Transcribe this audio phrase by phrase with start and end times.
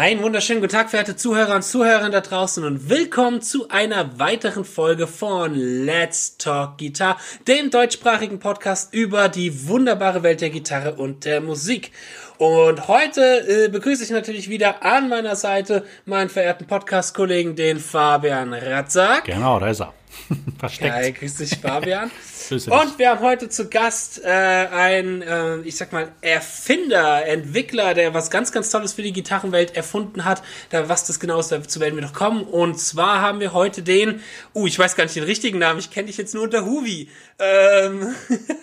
[0.00, 4.64] Einen wunderschönen guten Tag, verehrte Zuhörer und Zuhörer da draußen und willkommen zu einer weiteren
[4.64, 11.26] Folge von Let's Talk Guitar, dem deutschsprachigen Podcast über die wunderbare Welt der Gitarre und
[11.26, 11.92] der Musik.
[12.40, 18.54] Und heute äh, begrüße ich natürlich wieder an meiner Seite meinen verehrten Podcast-Kollegen, den Fabian
[18.54, 19.24] Ratzak.
[19.24, 19.92] Genau, da ist er.
[20.58, 20.90] Versteckt.
[20.90, 22.10] Hi, grüß dich, Fabian.
[22.50, 28.14] Und wir haben heute zu Gast äh, einen, äh, ich sag mal, Erfinder, Entwickler, der
[28.14, 30.42] was ganz, ganz Tolles für die Gitarrenwelt erfunden hat.
[30.70, 32.44] Da, was das genau ist, dazu werden wir noch kommen.
[32.44, 34.22] Und zwar haben wir heute den,
[34.54, 37.10] uh, ich weiß gar nicht den richtigen Namen, ich kenne dich jetzt nur unter Huvi.
[37.38, 38.14] Ähm,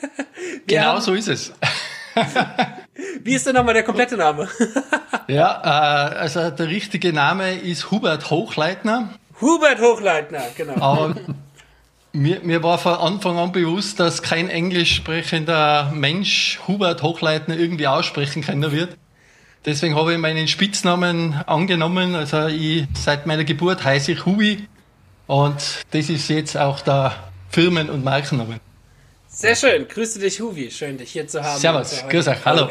[0.65, 1.53] genau haben, so ist es.
[3.23, 4.47] Wie ist denn nochmal der komplette Name?
[5.27, 9.09] ja, äh, also der richtige Name ist Hubert Hochleitner.
[9.39, 10.81] Hubert Hochleitner, genau.
[10.81, 11.15] Aber
[12.13, 17.87] mir, mir war von Anfang an bewusst, dass kein englisch sprechender Mensch Hubert Hochleitner irgendwie
[17.87, 18.97] aussprechen können wird.
[19.65, 22.15] Deswegen habe ich meinen Spitznamen angenommen.
[22.15, 24.67] Also ich, seit meiner Geburt heiße ich Hubi
[25.27, 27.13] und das ist jetzt auch der
[27.49, 28.59] Firmen- und Markenname.
[29.37, 29.87] Sehr schön.
[29.87, 30.71] Grüße dich, Huvi.
[30.71, 31.59] Schön, dich hier zu haben.
[31.59, 32.03] Servus.
[32.09, 32.43] Grüß euch.
[32.43, 32.69] Hallo.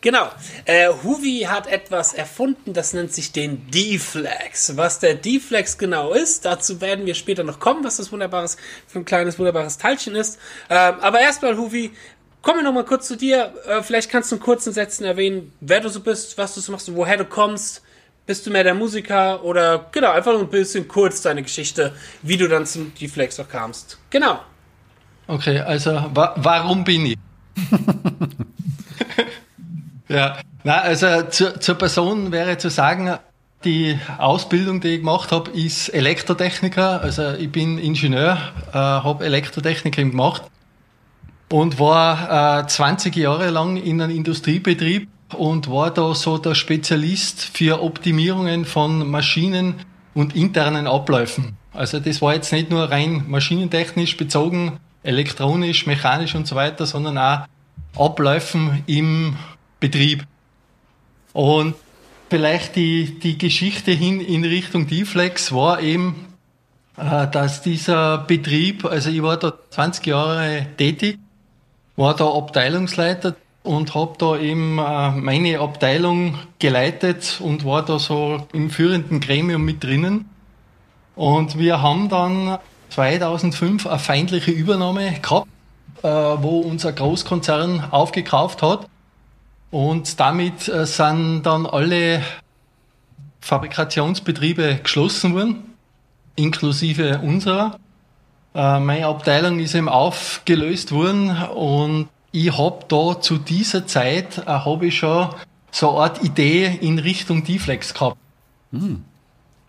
[0.00, 0.28] Genau.
[0.64, 4.76] Äh, Huvi hat etwas erfunden, das nennt sich den D-Flex.
[4.76, 8.56] Was der D-Flex genau ist, dazu werden wir später noch kommen, was das wunderbares,
[8.88, 10.40] für ein kleines wunderbares Teilchen ist.
[10.68, 11.92] Ähm, aber erstmal, Huvi,
[12.42, 13.54] kommen wir noch mal kurz zu dir.
[13.68, 16.72] Äh, vielleicht kannst du in kurzen Sätzen erwähnen, wer du so bist, was du so
[16.72, 17.80] machst, woher du kommst.
[18.26, 22.36] Bist du mehr der Musiker oder genau, einfach nur ein bisschen kurz deine Geschichte, wie
[22.36, 23.98] du dann zum D-Flex auch kamst.
[24.10, 24.40] Genau.
[25.32, 27.18] Okay, also wa warum bin ich?
[30.08, 33.16] Ja, na also zur, zur Person wäre zu sagen,
[33.64, 37.00] die Ausbildung, die ich gemacht habe, ist Elektrotechniker.
[37.00, 38.36] Also ich bin Ingenieur,
[38.72, 40.42] äh, habe Elektrotechniker gemacht
[41.48, 47.44] und war äh, 20 Jahre lang in einem Industriebetrieb und war da so der Spezialist
[47.56, 49.76] für Optimierungen von Maschinen
[50.12, 51.56] und internen Abläufen.
[51.72, 57.18] Also das war jetzt nicht nur rein maschinentechnisch bezogen, elektronisch, mechanisch und so weiter, sondern
[57.18, 57.46] auch
[57.96, 59.36] Abläufen im
[59.80, 60.24] Betrieb.
[61.32, 61.74] Und
[62.30, 66.32] vielleicht die, die Geschichte hin in Richtung D-Flex war eben,
[66.96, 71.18] äh, dass dieser Betrieb, also ich war da 20 Jahre tätig,
[71.96, 78.46] war da Abteilungsleiter und habe da eben äh, meine Abteilung geleitet und war da so
[78.52, 80.28] im führenden Gremium mit drinnen.
[81.14, 82.58] Und wir haben dann
[82.92, 85.48] 2005 eine feindliche Übernahme gehabt,
[86.02, 88.86] äh, wo unser Großkonzern aufgekauft hat.
[89.70, 92.22] Und damit äh, sind dann alle
[93.40, 95.74] Fabrikationsbetriebe geschlossen worden,
[96.36, 97.78] inklusive unserer.
[98.54, 104.46] Äh, meine Abteilung ist eben aufgelöst worden und ich habe da zu dieser Zeit äh,
[104.46, 105.28] habe ich schon
[105.70, 108.18] so eine Art Idee in Richtung D-Flex gehabt.
[108.70, 109.04] Mhm.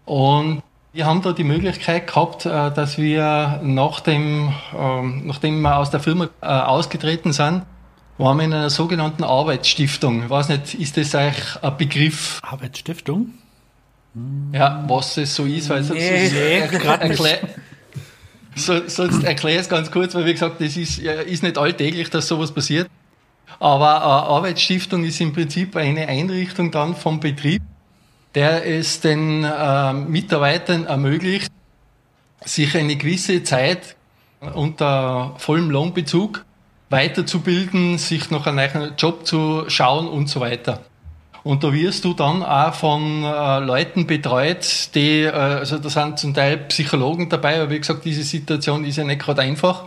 [0.05, 0.63] Und
[0.93, 5.99] wir haben da die Möglichkeit gehabt, dass wir nach dem, ähm, nachdem wir aus der
[5.99, 7.63] Firma ausgetreten sind,
[8.19, 10.23] waren wir in einer sogenannten Arbeitsstiftung.
[10.23, 12.39] Ich weiß nicht, ist das euch ein Begriff?
[12.43, 13.33] Arbeitsstiftung?
[14.51, 17.39] Ja, was es so ist, weil nee, so, nee, erklär,
[18.55, 22.11] so, sonst erkläre ich es ganz kurz, weil wie gesagt, das ist, ist nicht alltäglich,
[22.11, 22.87] dass sowas passiert.
[23.59, 27.63] Aber eine Arbeitsstiftung ist im Prinzip eine Einrichtung dann vom Betrieb,
[28.35, 31.51] der es den äh, Mitarbeitern ermöglicht,
[32.43, 33.95] sich eine gewisse Zeit
[34.53, 36.45] unter vollem Lohnbezug
[36.89, 40.81] weiterzubilden, sich noch einen neuen Job zu schauen und so weiter.
[41.43, 46.17] Und da wirst du dann auch von äh, Leuten betreut, die, äh, also da sind
[46.17, 49.85] zum Teil Psychologen dabei, aber wie gesagt, diese Situation ist ja nicht gerade einfach.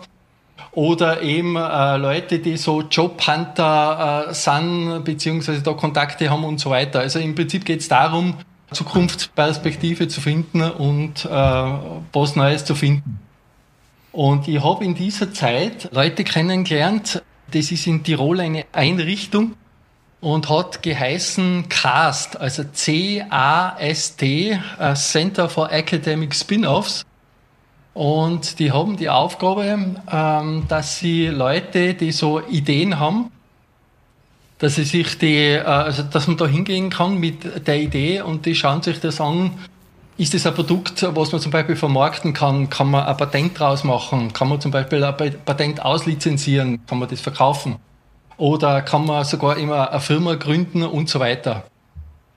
[0.77, 6.69] Oder eben äh, Leute, die so Jobhunter äh, sind, beziehungsweise da Kontakte haben und so
[6.69, 7.01] weiter.
[7.01, 8.35] Also im Prinzip geht es darum,
[8.73, 13.21] Zukunftsperspektive zu finden und äh, was Neues zu finden.
[14.13, 19.55] Und ich habe in dieser Zeit Leute kennengelernt, das ist in Tirol eine Einrichtung
[20.21, 27.07] und hat geheißen CAST, also C-A-S-T, äh, Center for Academic Spin-offs.
[27.97, 29.79] Und die haben die Aufgabe,
[30.13, 33.31] ähm, dass sie Leute, die so Ideen haben,
[34.59, 38.45] dass sie sich die, äh, also dass man da hingehen kann mit der Idee und
[38.45, 39.53] die schauen sich das an,
[40.19, 42.69] ist es ein Produkt, was man zum Beispiel vermarkten kann?
[42.69, 44.31] Kann man ein Patent draus machen?
[44.35, 45.17] Kann man zum Beispiel ein
[45.47, 46.85] Patent auslizenzieren?
[46.87, 47.77] Kann man das verkaufen?
[48.37, 51.65] Oder kann man sogar immer eine Firma gründen und so weiter?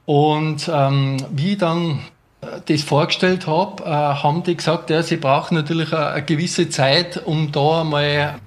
[0.05, 2.00] Und ähm, wie dann
[2.41, 7.51] das vorgestellt habe, äh, haben die gesagt, ja, sie brauchen natürlich eine, gewisse Zeit, um
[7.51, 8.39] da mal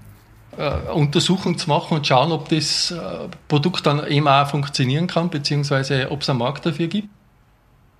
[0.57, 2.97] äh, eine Untersuchung zu machen und schauen, ob das äh,
[3.49, 7.09] Produkt dann eben auch funktionieren kann, beziehungsweise ob es einen Markt dafür gibt.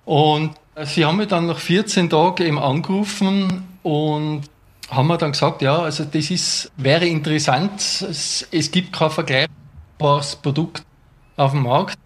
[0.05, 0.51] Und
[0.83, 4.43] sie haben mich dann nach 14 Tagen eben angerufen und
[4.89, 7.79] haben mir dann gesagt, ja, also das ist, wäre interessant.
[7.79, 10.83] Es, es gibt kein vergleichbares Produkt
[11.37, 11.97] auf dem Markt.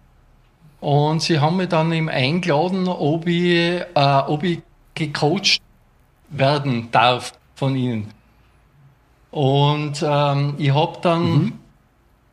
[0.80, 4.62] Und sie haben mich dann eben eingeladen, ob ich, äh, ob ich
[4.94, 5.60] gecoacht
[6.30, 8.12] werden darf von ihnen.
[9.30, 11.52] Und ähm, ich habe dann mhm.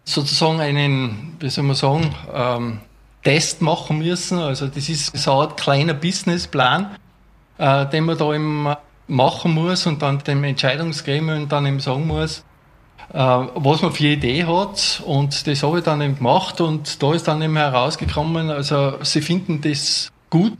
[0.03, 2.80] sozusagen einen, wie soll man sagen, ähm,
[3.24, 4.38] Test machen müssen.
[4.38, 6.95] Also das ist so ein kleiner Businessplan,
[7.57, 8.68] äh, den man da eben
[9.07, 12.44] machen muss und dann dem Entscheidungsgremium dann eben sagen muss,
[13.10, 15.02] was man für Idee hat.
[15.06, 19.22] Und das habe ich dann eben gemacht und da ist dann eben herausgekommen, also sie
[19.22, 20.57] finden das gut,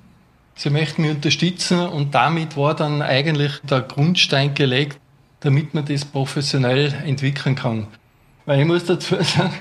[0.56, 5.00] sie möchten mich unterstützen und damit war dann eigentlich der Grundstein gelegt,
[5.42, 7.88] damit man das professionell entwickeln kann.
[8.46, 9.54] Weil ich muss dazu sagen,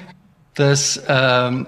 [0.54, 1.66] dass ähm,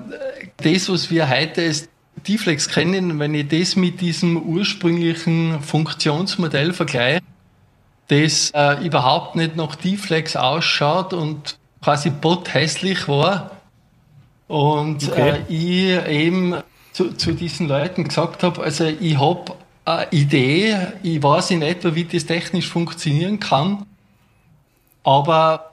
[0.59, 1.89] das, was wir heute als
[2.27, 7.23] D-Flex kennen, wenn ich das mit diesem ursprünglichen Funktionsmodell vergleiche,
[8.09, 12.13] das äh, überhaupt nicht nach D-Flex ausschaut und quasi
[12.53, 13.51] hässlich war
[14.49, 15.41] und okay.
[15.49, 16.57] äh, ich eben
[16.93, 19.55] zu, zu diesen Leuten gesagt habe, also ich habe
[19.85, 23.85] eine Idee, ich weiß in etwa, wie das technisch funktionieren kann,
[25.05, 25.73] aber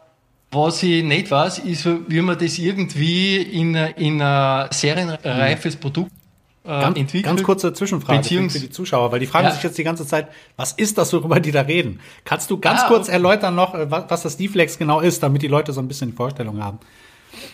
[0.52, 6.23] was ich nicht weiß, ist, wie man das irgendwie in, in ein serienreifes Produkt äh,
[6.64, 7.26] ganz, entwickelt.
[7.26, 9.52] Ganz kurze Zwischenfrage für die Zuschauer, weil die fragen ja.
[9.52, 12.00] sich jetzt die ganze Zeit, was ist das, worüber die da reden?
[12.24, 13.14] Kannst du ganz ah, kurz okay.
[13.14, 16.64] erläutern noch, äh, was, das D-Flex genau ist, damit die Leute so ein bisschen Vorstellung
[16.64, 16.80] haben?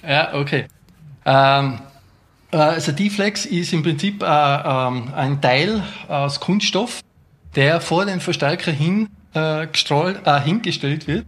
[0.08, 0.68] Ja, okay.
[1.26, 1.80] Ähm,
[2.52, 7.02] äh, also D-Flex ist im Prinzip äh, ähm, ein Teil aus Kunststoff,
[7.56, 11.26] der vor den Verstärker hin, äh, gestrahlt, äh, hingestellt wird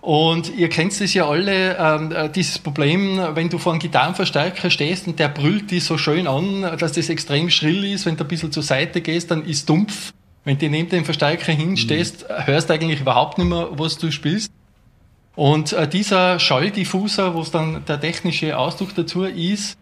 [0.00, 4.70] und ihr kennt es ja alle, ähm, äh, dieses Problem, wenn du vor einem Gitarrenverstärker
[4.70, 8.06] stehst und der brüllt dich so schön an, dass das extrem schrill ist.
[8.06, 10.12] Wenn du ein bisschen zur Seite gehst, dann ist dumpf.
[10.44, 12.46] Wenn du neben dem Verstärker hinstehst, mhm.
[12.46, 14.50] hörst du eigentlich überhaupt nicht mehr, was du spielst.
[15.36, 19.76] Und äh, dieser Schalldiffuser, wo es dann der technische Ausdruck dazu ist,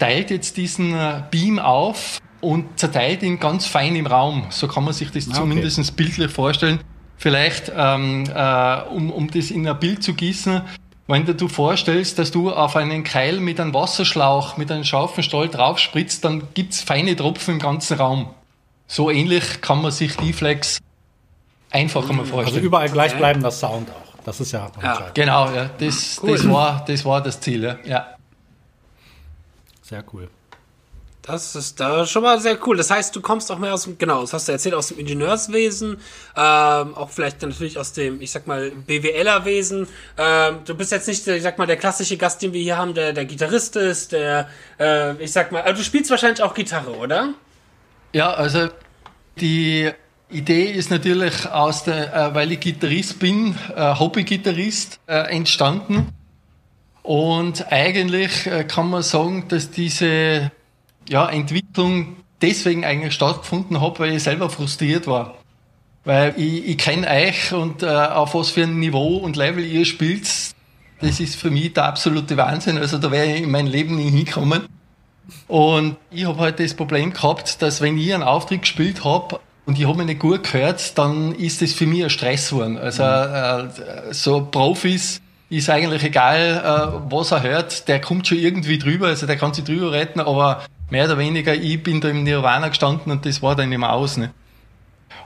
[0.00, 4.46] teilt jetzt diesen äh, Beam auf und zerteilt ihn ganz fein im Raum.
[4.50, 5.36] So kann man sich das okay.
[5.36, 6.80] zumindest bildlich vorstellen.
[7.16, 10.62] Vielleicht, ähm, äh, um, um das in ein Bild zu gießen,
[11.06, 15.22] wenn du dir vorstellst, dass du auf einen Keil mit einem Wasserschlauch, mit einem scharfen
[15.22, 18.30] Stahl drauf spritzt, dann gibt's feine Tropfen im ganzen Raum.
[18.86, 20.80] So ähnlich kann man sich die Flex
[21.70, 22.56] einfacher mal vorstellen.
[22.56, 24.04] Also überall gleichbleibender Sound auch.
[24.24, 25.10] Das ist ja, ja.
[25.12, 25.70] Genau, ja.
[25.78, 26.32] Das, cool.
[26.32, 27.78] das, war, das war das Ziel.
[27.84, 28.14] Ja.
[29.82, 30.30] Sehr cool.
[31.26, 32.76] Das ist da schon mal sehr cool.
[32.76, 34.98] Das heißt, du kommst auch mehr aus dem, genau, das hast du erzählt, aus dem
[34.98, 35.92] Ingenieurswesen,
[36.36, 39.88] ähm, auch vielleicht natürlich aus dem, ich sag mal, BWLerwesen.
[40.18, 42.92] Ähm, du bist jetzt nicht, ich sag mal, der klassische Gast, den wir hier haben,
[42.92, 46.94] der der Gitarrist ist, der, äh, ich sag mal, also du spielst wahrscheinlich auch Gitarre,
[46.94, 47.30] oder?
[48.12, 48.68] Ja, also
[49.40, 49.90] die
[50.28, 56.08] Idee ist natürlich aus der, äh, weil ich Gitarrist bin, äh, Hobby-Gitarrist, äh, entstanden.
[57.02, 60.50] Und eigentlich äh, kann man sagen, dass diese
[61.08, 65.34] ja, Entwicklung deswegen eigentlich stattgefunden hat, weil ich selber frustriert war.
[66.04, 69.84] Weil ich, ich kenne euch und äh, auf was für ein Niveau und Level ihr
[69.84, 70.28] spielt,
[71.00, 72.78] das ist für mich der absolute Wahnsinn.
[72.78, 74.66] Also da wäre ich in mein Leben nie hinkommen.
[75.48, 79.78] Und ich habe halt das Problem gehabt, dass wenn ich einen Auftritt gespielt habe und
[79.78, 82.76] ich habe mich nicht gut gehört, dann ist das für mich ein Stress geworden.
[82.78, 88.78] Also äh, so Profis ist eigentlich egal, äh, was er hört, der kommt schon irgendwie
[88.78, 90.62] drüber, also der kann sich drüber retten, aber
[90.94, 94.16] mehr oder weniger, ich bin da im Nirvana gestanden und das war dann immer aus.
[94.16, 94.32] Ne?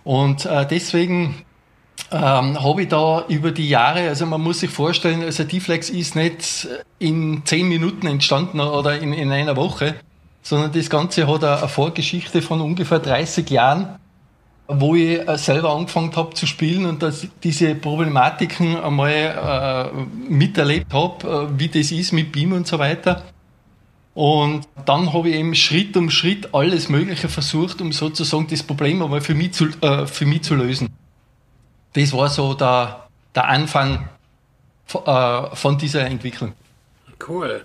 [0.03, 1.45] Und äh, deswegen
[2.11, 6.17] ähm, habe ich da über die Jahre, also man muss sich vorstellen, also D-Flex ist
[6.17, 9.97] nicht in zehn Minuten entstanden oder in, in einer Woche,
[10.41, 13.99] sondern das Ganze hat eine Vorgeschichte von ungefähr 30 Jahren,
[14.69, 20.95] wo ich äh, selber angefangen habe zu spielen und dass diese Problematiken einmal äh, miterlebt
[20.95, 23.23] habe, äh, wie das ist mit Beam und so weiter.
[24.19, 29.01] Und dann habe ich eben Schritt um Schritt alles Mögliche versucht, um sozusagen das Problem
[29.01, 30.89] einmal für mich zu, äh, für mich zu lösen.
[31.93, 33.07] Das war so der,
[33.37, 34.09] der Anfang
[34.93, 36.55] äh, von dieser Entwicklung.
[37.29, 37.65] Cool.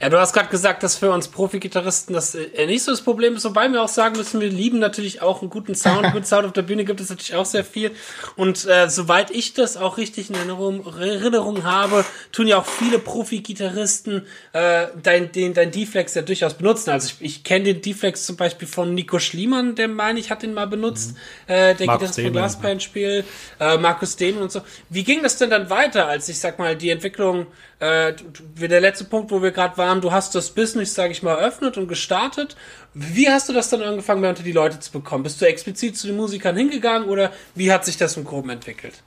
[0.00, 3.34] Ja, du hast gerade gesagt, dass für uns Profi-Gitarristen das äh, nicht so das Problem
[3.34, 5.98] ist, wobei wir auch sagen müssen, wir lieben natürlich auch einen guten Sound.
[6.08, 7.90] Einen guten Sound auf der Bühne gibt es natürlich auch sehr viel.
[8.36, 13.00] Und äh, soweit ich das auch richtig in Erinnerung, Erinnerung habe, tun ja auch viele
[13.00, 16.90] Profi-Gitarristen äh, dein, den, dein D-Flex ja durchaus benutzen.
[16.90, 20.42] Also ich, ich kenne den D-Flex zum Beispiel von Nico Schliemann, der meine ich hat
[20.42, 21.16] den mal benutzt,
[21.48, 21.52] mhm.
[21.52, 23.24] äh, der Markus Gitarrist von Glaspine-Spiel,
[23.58, 24.60] äh, Markus Dehmen und so.
[24.88, 27.48] Wie ging das denn dann weiter, als ich sag mal die Entwicklung,
[27.80, 28.12] äh,
[28.56, 31.76] der letzte Punkt, wo wir gerade waren, du hast das Business, sage ich mal, eröffnet
[31.76, 32.56] und gestartet.
[32.94, 35.24] Wie hast du das dann angefangen, unter die Leute zu bekommen?
[35.24, 39.02] Bist du explizit zu den Musikern hingegangen oder wie hat sich das im Groben entwickelt?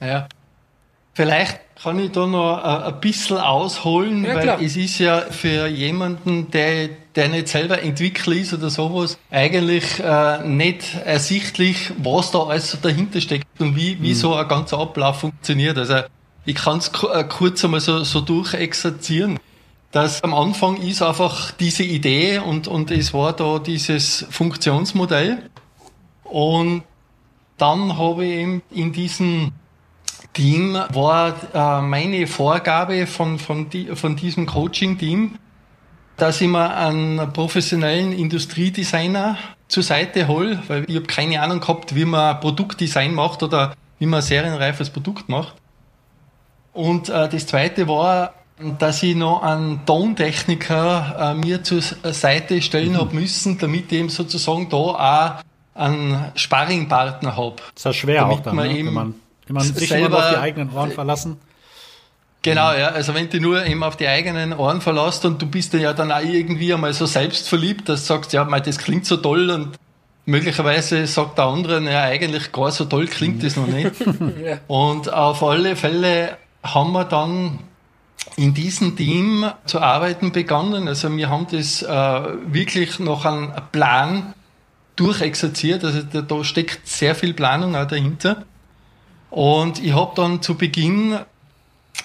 [0.00, 0.28] Ja,
[1.16, 4.60] Vielleicht kann ich da noch äh, ein bisschen ausholen, ja, weil klar.
[4.60, 10.46] es ist ja für jemanden, der, der nicht selber Entwickler ist oder sowas, eigentlich äh,
[10.46, 14.14] nicht ersichtlich, was da alles dahinter steckt und wie, wie mhm.
[14.14, 15.78] so ein ganzer Ablauf funktioniert.
[15.78, 16.00] Also
[16.44, 19.38] ich kann es äh, kurz einmal so, so durchexerzieren.
[19.92, 25.50] Dass am Anfang ist einfach diese Idee und, und es war da dieses Funktionsmodell.
[26.24, 26.82] Und
[27.56, 29.52] dann habe ich eben in diesen
[30.32, 35.38] Team war äh, meine Vorgabe von, von, die, von diesem Coaching-Team,
[36.18, 39.38] dass ich mir einen professionellen Industriedesigner
[39.68, 44.06] zur Seite hole, weil ich habe keine Ahnung gehabt, wie man Produktdesign macht oder wie
[44.06, 45.54] man ein serienreifes Produkt macht.
[46.74, 48.34] Und äh, das zweite war,
[48.78, 52.98] dass ich noch einen Tontechniker äh, mir zur Seite stellen mhm.
[52.98, 55.42] habe müssen, damit ich eben sozusagen da auch
[55.74, 57.56] einen Sparringpartner habe.
[57.74, 58.86] Das ist ja schwer damit auch dann, man ne?
[58.86, 59.14] wenn man
[59.48, 61.36] Immer sich selber, immer auf die eigenen Ohren verlassen.
[62.42, 62.88] Genau, ja.
[62.88, 66.12] Also wenn du nur eben auf die eigenen Ohren verlässt und du bist ja dann
[66.12, 69.76] auch irgendwie einmal so selbstverliebt, dass du sagst, ja, mein, das klingt so toll und
[70.26, 73.92] möglicherweise sagt der andere, ja, eigentlich gar so toll klingt das noch nicht.
[74.44, 74.58] ja.
[74.66, 77.58] Und auf alle Fälle haben wir dann
[78.36, 80.88] in diesem Team zu arbeiten begonnen.
[80.88, 84.34] Also wir haben das äh, wirklich noch einen Plan
[84.96, 85.84] durchexerziert.
[85.84, 88.44] Also da, da steckt sehr viel Planung auch dahinter.
[89.30, 91.18] Und ich habe dann zu Beginn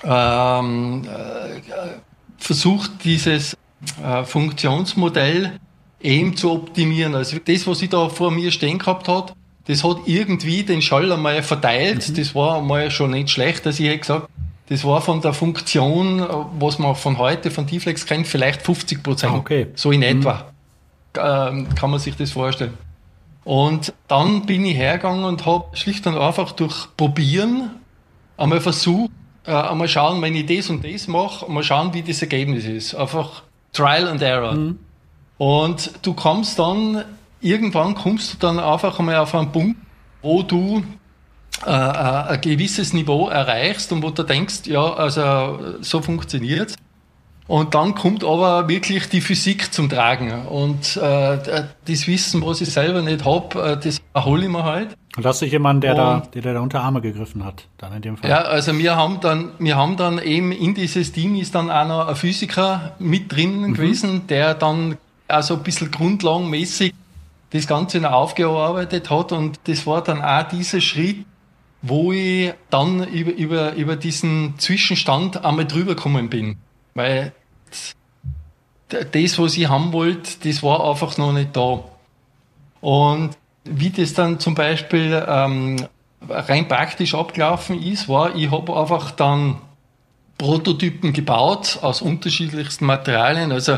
[0.03, 1.61] ähm, äh,
[2.37, 3.57] versucht, dieses
[4.03, 5.59] äh, Funktionsmodell
[6.01, 7.15] eben zu optimieren.
[7.15, 9.33] Also das, was ich da vor mir stehen gehabt hat,
[9.67, 12.09] das hat irgendwie den Schall einmal verteilt.
[12.09, 12.15] Mhm.
[12.15, 14.27] Das war einmal schon nicht schlecht, dass ich gesagt,
[14.71, 16.25] das war von der Funktion,
[16.57, 19.33] was man von heute von T-Flex kennt, vielleicht 50 Prozent.
[19.33, 19.67] Ah, okay.
[19.75, 20.45] So in etwa.
[21.13, 21.19] Mhm.
[21.21, 22.77] Ähm, kann man sich das vorstellen.
[23.43, 27.71] Und dann bin ich hergegangen und habe schlicht und einfach durch Probieren
[28.37, 29.11] einmal versucht,
[29.45, 32.95] äh, einmal schauen, wenn ich das und das mache, einmal schauen, wie das Ergebnis ist.
[32.95, 34.53] Einfach Trial and Error.
[34.53, 34.79] Mhm.
[35.37, 37.03] Und du kommst dann,
[37.41, 39.75] irgendwann kommst du dann einfach einmal auf einen Punkt,
[40.21, 41.00] wo du äh, äh
[41.67, 46.75] ein gewisses Niveau erreichst und wo du denkst, ja, also so funktioniert's.
[47.47, 50.45] Und dann kommt aber wirklich die Physik zum Tragen.
[50.45, 54.95] Und äh, das Wissen, was ich selber nicht habe, äh, das erhole ich mir halt.
[55.17, 58.01] Und das ist jemand, der, da, der, der da unter Arme gegriffen hat, dann in
[58.01, 58.29] dem Fall.
[58.29, 61.85] Ja, also wir haben dann, wir haben dann eben in dieses Team ist dann auch
[61.85, 63.73] noch ein Physiker mit drin mhm.
[63.73, 64.95] gewesen, der dann
[65.27, 66.93] also ein bisschen grundlagenmäßig
[67.49, 69.33] das Ganze noch aufgearbeitet hat.
[69.33, 71.25] Und das war dann auch dieser Schritt,
[71.81, 76.57] wo ich dann über, über, über diesen Zwischenstand einmal drüber gekommen bin.
[76.93, 77.33] Weil
[78.89, 81.83] das, was ich haben wollte, das war einfach noch nicht da.
[82.81, 83.31] Und
[83.63, 85.87] wie das dann zum Beispiel ähm,
[86.29, 89.57] rein praktisch abgelaufen ist, war, ich habe einfach dann
[90.37, 93.51] Prototypen gebaut aus unterschiedlichsten Materialien.
[93.51, 93.77] Also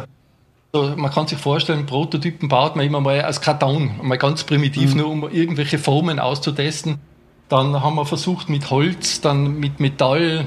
[0.74, 4.98] man kann sich vorstellen, Prototypen baut man immer mal aus Karton, mal ganz primitiv, mhm.
[5.02, 7.00] nur um irgendwelche Formen auszutesten.
[7.54, 10.46] Dann haben wir versucht mit Holz, dann mit Metall,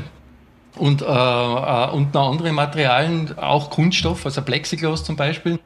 [0.77, 5.61] und, äh, äh, und noch andere Materialien, auch Kunststoff, also Plexiglas zum Beispiel.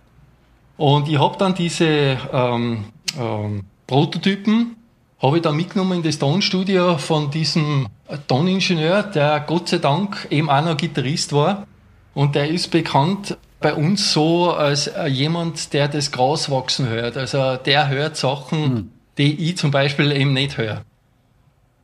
[0.77, 2.85] Und ich habe dann diese ähm,
[3.19, 4.77] ähm, Prototypen
[5.23, 7.89] habe ich dann mitgenommen in das Tonstudio von diesem
[8.29, 11.67] Toningenieur, der Gott sei Dank eben auch noch Gitarrist war.
[12.13, 17.17] Und der ist bekannt bei uns so als äh, jemand, der das Gras wachsen hört.
[17.17, 18.91] Also der hört Sachen, mhm.
[19.17, 20.83] die ich zum Beispiel eben nicht höre.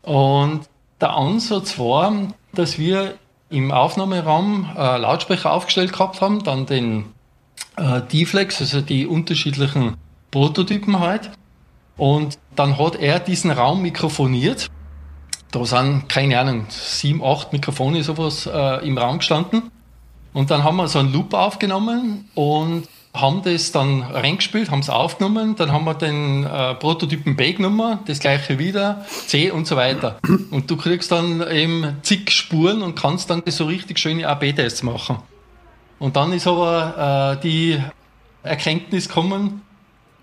[0.06, 0.60] Und
[1.00, 2.12] der Ansatz war,
[2.54, 3.14] dass wir
[3.50, 7.06] im Aufnahmeraum äh, Lautsprecher aufgestellt gehabt haben, dann den
[7.76, 9.96] äh, D-Flex, also die unterschiedlichen
[10.30, 11.30] Prototypen halt.
[11.96, 14.70] Und dann hat er diesen Raum mikrofoniert.
[15.50, 19.70] Da sind, keine Ahnung, sieben, acht Mikrofone sowas äh, im Raum gestanden.
[20.32, 22.86] Und dann haben wir so einen Loop aufgenommen und
[23.20, 27.99] haben das dann reingespielt, haben es aufgenommen, dann haben wir den äh, Prototypen B genommen,
[28.06, 30.18] das gleiche wieder, C und so weiter.
[30.50, 35.18] Und du kriegst dann eben zig Spuren und kannst dann so richtig schöne AB-Tests machen.
[35.99, 37.80] Und dann ist aber äh, die
[38.42, 39.62] Erkenntnis gekommen,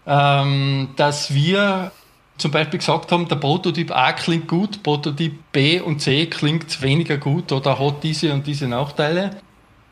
[0.05, 1.91] ähm, dass wir
[2.37, 7.17] zum Beispiel gesagt haben, der Prototyp A klingt gut, Prototyp B und C klingt weniger
[7.17, 9.37] gut oder hat diese und diese Nachteile.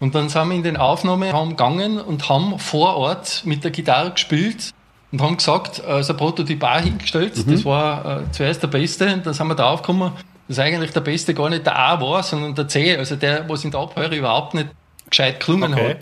[0.02, 4.10] Und dann sind wir in den Aufnahmeraum gegangen und haben vor Ort mit der Gitarre
[4.10, 4.72] gespielt
[5.12, 7.52] und haben gesagt, also Prototyp A hingestellt, mhm.
[7.52, 10.12] das war äh, zuerst der Beste, dann sind wir da aufgekommen,
[10.48, 13.64] dass eigentlich der Beste gar nicht der A war, sondern der C, also der, was
[13.64, 14.70] in der Abhöre überhaupt nicht
[15.08, 15.90] gescheit gelungen okay.
[15.90, 15.98] hat.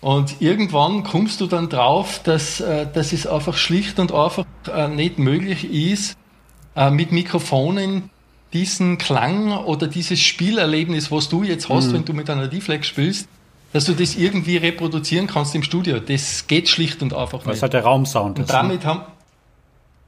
[0.00, 4.88] Und irgendwann kommst du dann drauf, dass, äh, dass es einfach schlicht und einfach äh,
[4.88, 6.16] nicht möglich ist,
[6.74, 8.08] äh, mit Mikrofonen
[8.52, 11.92] diesen Klang oder dieses Spielerlebnis, was du jetzt hast, mhm.
[11.94, 13.28] wenn du mit einer D-Flex spielst,
[13.72, 16.00] dass du das irgendwie reproduzieren kannst im Studio.
[16.00, 17.48] Das geht schlicht und einfach nicht.
[17.48, 18.38] Das hat der Raumsound.
[18.38, 18.88] Und damit ne?
[18.88, 19.00] haben,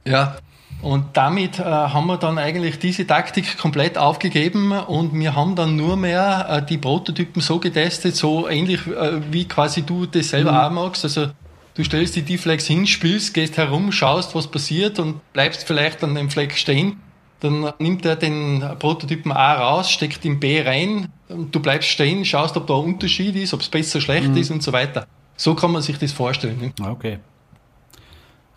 [0.05, 0.37] ja,
[0.81, 5.75] und damit äh, haben wir dann eigentlich diese Taktik komplett aufgegeben und wir haben dann
[5.75, 10.53] nur mehr äh, die Prototypen so getestet, so ähnlich äh, wie quasi du das selber
[10.53, 10.57] mhm.
[10.57, 11.03] auch magst.
[11.03, 11.27] Also
[11.75, 16.15] du stellst die D-Flex hin, spielst, gehst herum, schaust, was passiert und bleibst vielleicht an
[16.15, 16.99] dem Fleck stehen.
[17.41, 22.55] Dann nimmt er den Prototypen A raus, steckt ihn B rein, du bleibst stehen, schaust,
[22.55, 24.37] ob da ein Unterschied ist, ob es besser, schlecht mhm.
[24.37, 25.07] ist und so weiter.
[25.35, 26.73] So kann man sich das vorstellen.
[26.79, 26.87] Ne?
[26.87, 27.17] Okay.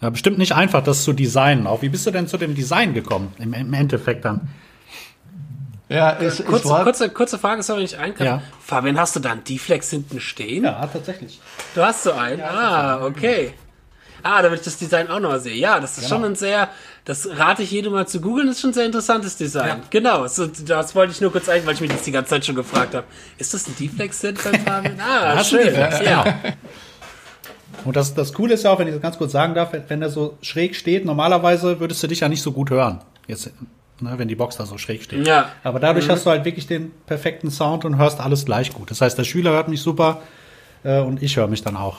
[0.02, 1.66] Ja, bestimmt nicht einfach, das zu designen.
[1.66, 4.50] Auch wie bist du denn zu dem Design gekommen, im, im Endeffekt dann?
[5.88, 8.26] Ja, es, kurze, es war kurze, kurze Frage, sorry, ich einkaufen.
[8.26, 8.42] Ja.
[8.60, 10.64] Fabian, hast du da einen D-Flex hinten stehen?
[10.64, 11.40] Ja, tatsächlich.
[11.74, 12.40] Du hast so einen?
[12.40, 13.54] Ja, ah, okay.
[14.22, 15.56] Ah, damit ich das Design auch noch sehe.
[15.56, 16.16] Ja, das ist genau.
[16.16, 16.70] schon ein sehr,
[17.04, 19.68] das rate ich jedem mal zu googeln, das ist schon ein sehr interessantes Design.
[19.68, 19.80] Ja.
[19.90, 22.46] Genau, so, das wollte ich nur kurz ein, weil ich mich das die ganze Zeit
[22.46, 23.06] schon gefragt habe.
[23.36, 24.98] Ist das ein D-Flex-Set beim Fabian?
[25.00, 25.74] Ah, schön.
[25.74, 26.24] Ja, ja.
[27.84, 30.00] Und das, das Coole ist ja auch, wenn ich das ganz kurz sagen darf, wenn
[30.00, 33.00] er so schräg steht, normalerweise würdest du dich ja nicht so gut hören.
[33.26, 33.50] Jetzt,
[34.00, 35.26] ne, wenn die Box da so schräg steht.
[35.26, 35.50] Ja.
[35.62, 36.12] Aber dadurch mhm.
[36.12, 38.90] hast du halt wirklich den perfekten Sound und hörst alles gleich gut.
[38.90, 40.22] Das heißt, der Schüler hört mich super
[40.84, 41.98] äh, und ich höre mich dann auch.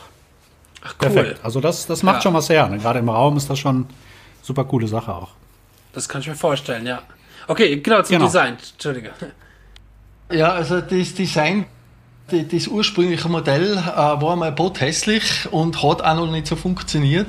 [0.81, 1.09] Ach, cool.
[1.09, 1.39] Perfekt.
[1.43, 2.21] Also das, das macht ja.
[2.21, 2.67] schon was her.
[2.67, 2.79] Ne?
[2.79, 3.85] Gerade im Raum ist das schon
[4.45, 5.31] super coole Sache auch.
[5.93, 7.01] Das kann ich mir vorstellen, ja.
[7.47, 8.25] Okay, genau, zum genau.
[8.25, 8.57] Design.
[8.73, 9.11] Entschuldige.
[10.31, 11.65] Ja, also das Design
[12.27, 17.27] das ursprüngliche Modell äh, war mal hässlich und hat auch noch nicht so funktioniert.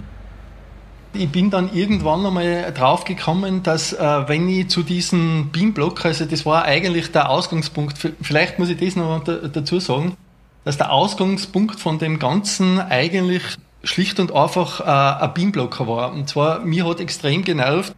[1.13, 6.25] Ich bin dann irgendwann einmal drauf gekommen, dass äh, wenn ich zu diesem Beamblock, also
[6.25, 10.17] das war eigentlich der Ausgangspunkt, vielleicht muss ich das noch dazu sagen,
[10.65, 13.43] dass der Ausgangspunkt von dem Ganzen eigentlich
[13.87, 16.13] schlicht und einfach äh, ein Beamblocker war.
[16.13, 17.95] Und zwar, mir hat extrem genervt,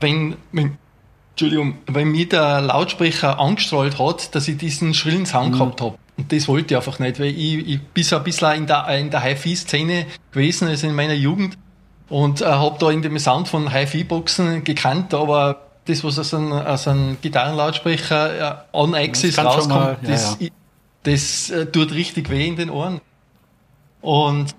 [0.00, 0.78] wenn, wenn
[1.30, 5.58] Entschuldigung, wenn mir der Lautsprecher angestrahlt hat, dass ich diesen schrillen Sound mhm.
[5.58, 5.98] gehabt habe.
[6.16, 8.88] Und das wollte ich einfach nicht, weil ich, ich bin so ein bisschen in der,
[8.98, 11.56] in der Hi-Fi-Szene gewesen, also in meiner Jugend.
[12.08, 16.52] Und äh, habe da in dem Sound von Hi-Fi-Boxen gekannt, aber das, was aus einem,
[16.52, 20.48] aus einem Gitarrenlautsprecher äh, on Axis rauskommt, mal, ja, das, ja.
[21.04, 23.00] das äh, tut richtig weh in den Ohren.
[24.00, 24.54] Und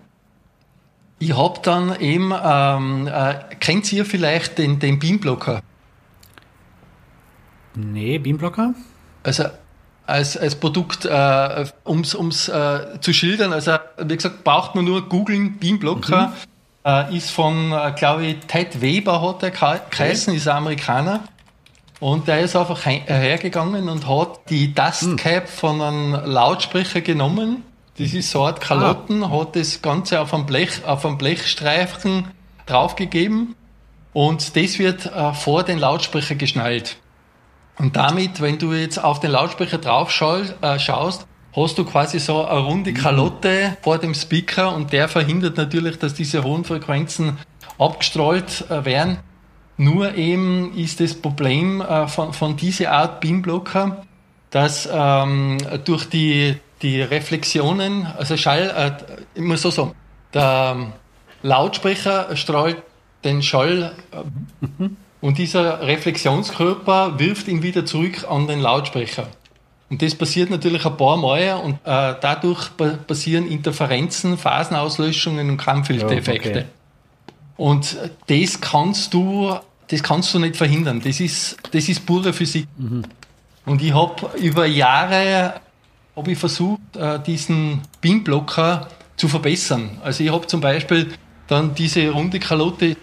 [1.20, 5.62] ich habe dann eben, ähm, äh, kennt ihr vielleicht den, den Beamblocker?
[7.76, 8.74] Nee, Beamblocker?
[9.24, 9.46] Also
[10.06, 15.08] als, als Produkt, äh, um es äh, zu schildern, also wie gesagt, braucht man nur
[15.08, 16.28] googeln, Beamblocker.
[16.28, 16.34] Mhm.
[16.86, 20.38] Äh, ist von, äh, glaube ich, Ted Weber hat der geheißen, okay.
[20.38, 21.26] ist ein Amerikaner.
[22.00, 25.48] Und der ist einfach hergegangen und hat die Dustcap mhm.
[25.48, 27.64] von einem Lautsprecher genommen.
[28.00, 29.30] Das ist so eine Art Kalotten, ah.
[29.30, 32.30] hat das Ganze auf einem Blech, auf einem Blechstreifen
[32.66, 33.56] draufgegeben
[34.14, 36.96] und das wird äh, vor den Lautsprecher geschnallt.
[37.78, 42.46] Und damit, wenn du jetzt auf den Lautsprecher drauf äh, schaust, hast du quasi so
[42.46, 47.38] eine runde Kalotte vor dem Speaker und der verhindert natürlich, dass diese hohen Frequenzen
[47.78, 49.18] abgestrahlt äh, werden.
[49.76, 54.06] Nur eben ist das Problem äh, von, von dieser Art Beamblocker,
[54.52, 59.94] dass ähm, durch die, die Reflexionen, also Schall, äh, ich muss so sagen,
[60.34, 60.94] der
[61.42, 62.78] Lautsprecher strahlt
[63.24, 64.86] den Schall äh,
[65.22, 69.28] und dieser Reflexionskörper wirft ihn wieder zurück an den Lautsprecher.
[69.89, 72.70] Und das passiert natürlich ein paar Mal und äh, dadurch
[73.08, 76.50] passieren Interferenzen, Phasenauslöschungen und Kampffiltereffekte.
[76.50, 76.65] Ja, okay.
[77.58, 79.54] Und das kannst du,
[79.88, 81.02] das kannst du nicht verhindern.
[81.04, 82.68] Das ist, das ist pure Physik.
[82.78, 83.04] Mhm.
[83.65, 85.56] Und ich habe über Jahre
[86.20, 89.92] hab ich versucht, äh, diesen Beamblocker zu verbessern.
[90.04, 91.14] Also ich habe zum Beispiel
[91.48, 92.98] dann diese runde Kalotte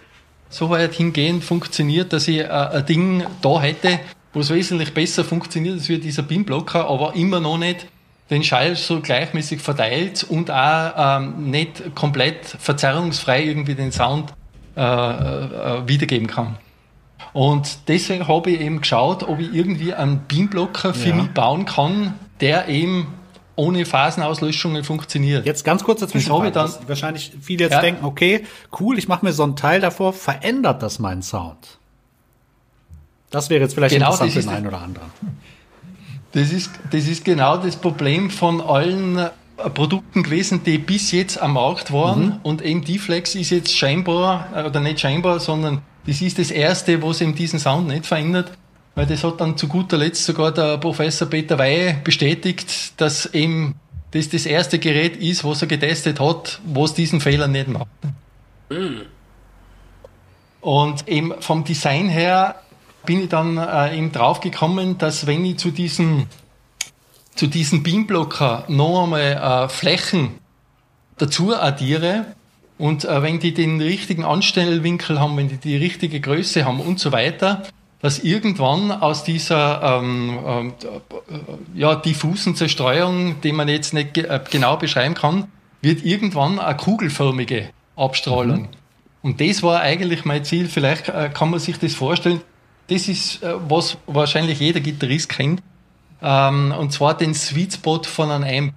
[0.51, 4.01] so weit hingehend funktioniert, dass ich äh, ein Ding da hätte,
[4.35, 7.87] wo es wesentlich besser funktioniert als wie dieser Beamblocker, aber immer noch nicht
[8.29, 14.35] den Schall so gleichmäßig verteilt und auch ähm, nicht komplett verzerrungsfrei irgendwie den Sound
[14.77, 16.59] äh, äh, wiedergeben kann.
[17.33, 21.15] Und deswegen habe ich eben geschaut, ob ich irgendwie einen Beamblocker für ja.
[21.15, 23.07] mich bauen kann, der eben
[23.57, 25.47] ohne Phasenauslöschungen funktioniert.
[25.47, 26.31] Jetzt ganz kurz dazwischen.
[26.53, 27.81] Dann, wahrscheinlich viele jetzt ja.
[27.81, 28.45] denken, okay,
[28.79, 31.79] cool, ich mache mir so ein Teil davor, verändert das meinen Sound?
[33.31, 35.09] Das wäre jetzt vielleicht genau, interessant für den einen oder anderen.
[36.33, 39.31] Das ist, das ist genau das Problem von allen äh,
[39.71, 42.27] Produkten gewesen, die bis jetzt am Markt waren.
[42.27, 42.41] Mhm.
[42.43, 47.03] Und eben D-Flex ist jetzt scheinbar, äh, oder nicht scheinbar, sondern das ist das erste,
[47.03, 48.53] was eben diesen Sound nicht verändert.
[48.97, 53.77] Weil das hat dann zu guter Letzt sogar der Professor Peter Weihe bestätigt, dass eben
[54.11, 57.87] das das erste Gerät ist, was er getestet hat, was diesen Fehler nicht macht.
[58.71, 59.03] Mm.
[60.63, 62.57] Und eben vom Design her
[63.05, 66.27] bin ich dann äh, eben draufgekommen, dass wenn ich zu diesem
[67.35, 70.39] zu diesem Beamblocker noch einmal äh, Flächen
[71.19, 72.35] dazu addiere
[72.79, 76.99] und äh, wenn die den richtigen Anstellwinkel haben, wenn die die richtige Größe haben und
[76.99, 77.63] so weiter,
[78.01, 84.41] dass irgendwann aus dieser ähm, äh, ja, diffusen Zerstreuung, die man jetzt nicht ge äh,
[84.51, 85.49] genau beschreiben kann,
[85.81, 88.63] wird irgendwann eine kugelförmige Abstrahlung.
[88.63, 88.69] Mhm.
[89.23, 90.69] Und das war eigentlich mein Ziel.
[90.69, 92.43] Vielleicht äh, kann man sich das vorstellen.
[92.89, 95.63] Das ist, äh, was wahrscheinlich jeder Gitarrist kennt.
[96.23, 98.75] Ähm, und zwar den Sweet Spot von einem Amp.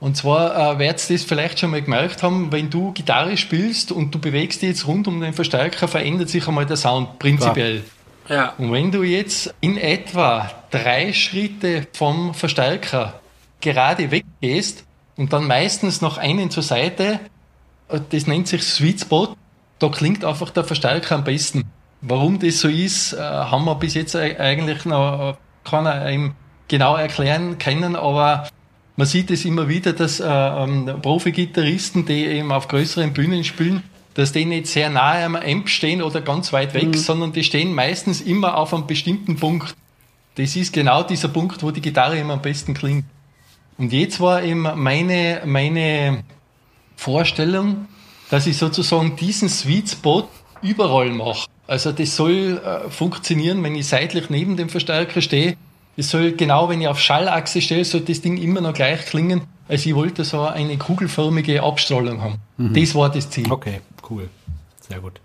[0.00, 3.92] Und zwar äh, werdet ihr das vielleicht schon mal gemerkt haben, wenn du Gitarre spielst
[3.92, 7.84] und du bewegst dich jetzt rund um den Verstärker, verändert sich einmal der Sound prinzipiell.
[8.28, 8.54] Ja.
[8.58, 13.20] Und wenn du jetzt in etwa drei Schritte vom Verstärker
[13.60, 14.84] gerade weggehst
[15.16, 17.20] und dann meistens noch einen zur Seite,
[18.10, 19.36] das nennt sich Sweet Spot.
[19.78, 21.64] Da klingt einfach der Verstärker am besten.
[22.00, 26.34] Warum das so ist, äh, haben wir bis jetzt eigentlich noch keiner eben
[26.68, 28.48] genau erklären können, aber
[28.96, 33.82] man sieht es immer wieder, dass äh, ähm, Profi-Gitarristen, die eben auf größeren Bühnen spielen,
[34.14, 36.94] dass die nicht sehr nahe am Amp stehen oder ganz weit weg, mhm.
[36.94, 39.74] sondern die stehen meistens immer auf einem bestimmten Punkt.
[40.34, 43.04] Das ist genau dieser Punkt, wo die Gitarre immer am besten klingt.
[43.78, 46.24] Und jetzt war eben meine, meine
[46.96, 47.86] Vorstellung,
[48.30, 50.28] dass ich sozusagen diesen Sweet Spot
[50.62, 51.48] überall mache.
[51.66, 55.56] Also das soll äh, funktionieren, wenn ich seitlich neben dem Verstärker stehe.
[55.96, 59.42] Es soll genau, wenn ich auf Schallachse stehe, soll das Ding immer noch gleich klingen.
[59.68, 62.36] Also ich wollte so eine kugelförmige Abstrahlung haben.
[62.56, 62.74] Mhm.
[62.74, 63.50] Das war das Ziel.
[63.50, 63.80] Okay,
[64.12, 64.28] cool.
[64.80, 65.20] Sehr gut.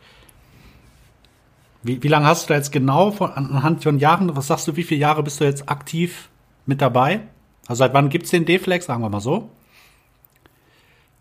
[1.84, 4.76] Wie, wie lange hast du da jetzt genau von, anhand von Jahren, was sagst du,
[4.76, 6.30] wie viele Jahre bist du jetzt aktiv
[6.66, 7.22] mit dabei?
[7.68, 9.50] Also seit wann gibt es den D-Flex, sagen wir mal so?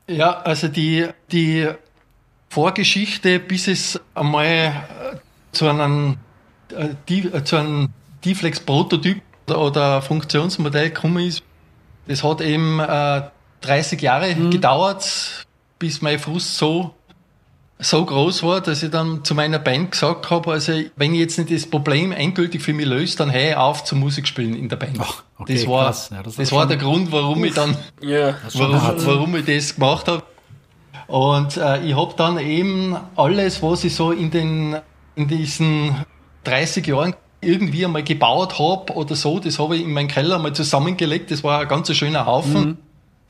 [0.08, 1.68] Ja, also die, die
[2.48, 5.16] Vorgeschichte, bis es einmal äh,
[5.52, 6.16] zu einem,
[6.70, 7.88] äh, äh, zu einem
[8.24, 11.42] D-Flex-Prototyp oder Funktionsmodell gekommen ist,
[12.06, 13.22] das hat eben äh,
[13.62, 14.50] 30 Jahre mhm.
[14.50, 15.46] gedauert,
[15.78, 16.94] bis mein Frust so
[17.78, 21.38] so groß war, dass ich dann zu meiner Band gesagt habe, also wenn ich jetzt
[21.38, 24.68] nicht das Problem endgültig für mich löse, dann hör ich auf zum Musik spielen in
[24.68, 24.96] der Band.
[24.98, 27.46] Ach, okay, das war, ja, das, das war der Grund, warum Uff.
[27.46, 30.22] ich dann, ja, warum, warum ich das gemacht habe.
[31.06, 34.76] Und äh, ich habe dann eben alles, was ich so in den
[35.14, 36.04] in diesen
[36.44, 40.52] 30 Jahren irgendwie einmal gebaut habe oder so, das habe ich in meinen Keller mal
[40.52, 41.30] zusammengelegt.
[41.30, 42.64] Das war ein ganz schöner Haufen.
[42.64, 42.78] Mhm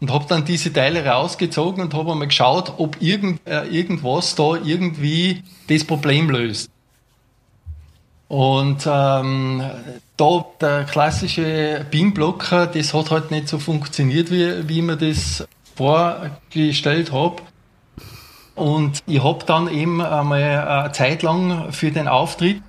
[0.01, 4.55] und habe dann diese Teile rausgezogen und habe mal geschaut, ob irgend, äh, irgendwas da
[4.57, 6.71] irgendwie das Problem löst.
[8.29, 9.63] Und ähm,
[10.17, 15.47] da der klassische Beamblocker, das hat halt nicht so funktioniert, wie, wie ich mir das
[15.77, 17.37] vorgestellt habe.
[18.57, 22.63] Und ich habe dann eben einmal eine Zeit lang für den Auftritt,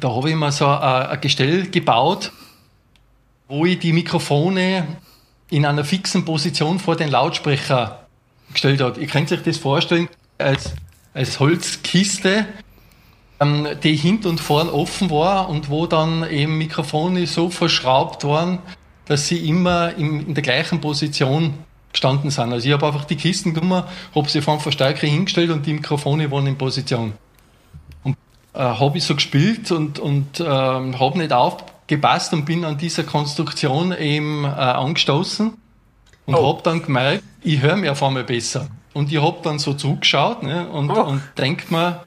[0.00, 2.32] da habe ich mir so ein Gestell gebaut,
[3.48, 4.86] wo ich die Mikrofone
[5.52, 8.06] in einer fixen Position vor den Lautsprecher
[8.50, 8.96] gestellt hat.
[8.96, 10.72] Ihr könnt sich das vorstellen als,
[11.12, 12.46] als Holzkiste,
[13.38, 18.60] ähm, die hinten und vorn offen war und wo dann eben Mikrofone so verschraubt waren,
[19.04, 21.52] dass sie immer in, in der gleichen Position
[21.92, 22.50] gestanden sind.
[22.50, 23.84] Also ich habe einfach die Kisten genommen,
[24.14, 27.12] habe sie vor dem Verstärker hingestellt und die Mikrofone waren in Position.
[28.04, 28.16] Und
[28.54, 31.58] äh, habe ich so gespielt und, und äh, habe nicht auf,
[31.92, 35.52] gepasst und bin an dieser Konstruktion eben äh, angestoßen
[36.24, 36.48] und oh.
[36.48, 38.68] habe dann gemerkt, ich höre mir auf einmal besser.
[38.94, 41.02] Und ich habe dann so zugeschaut ne, und, oh.
[41.02, 42.04] und denke mir,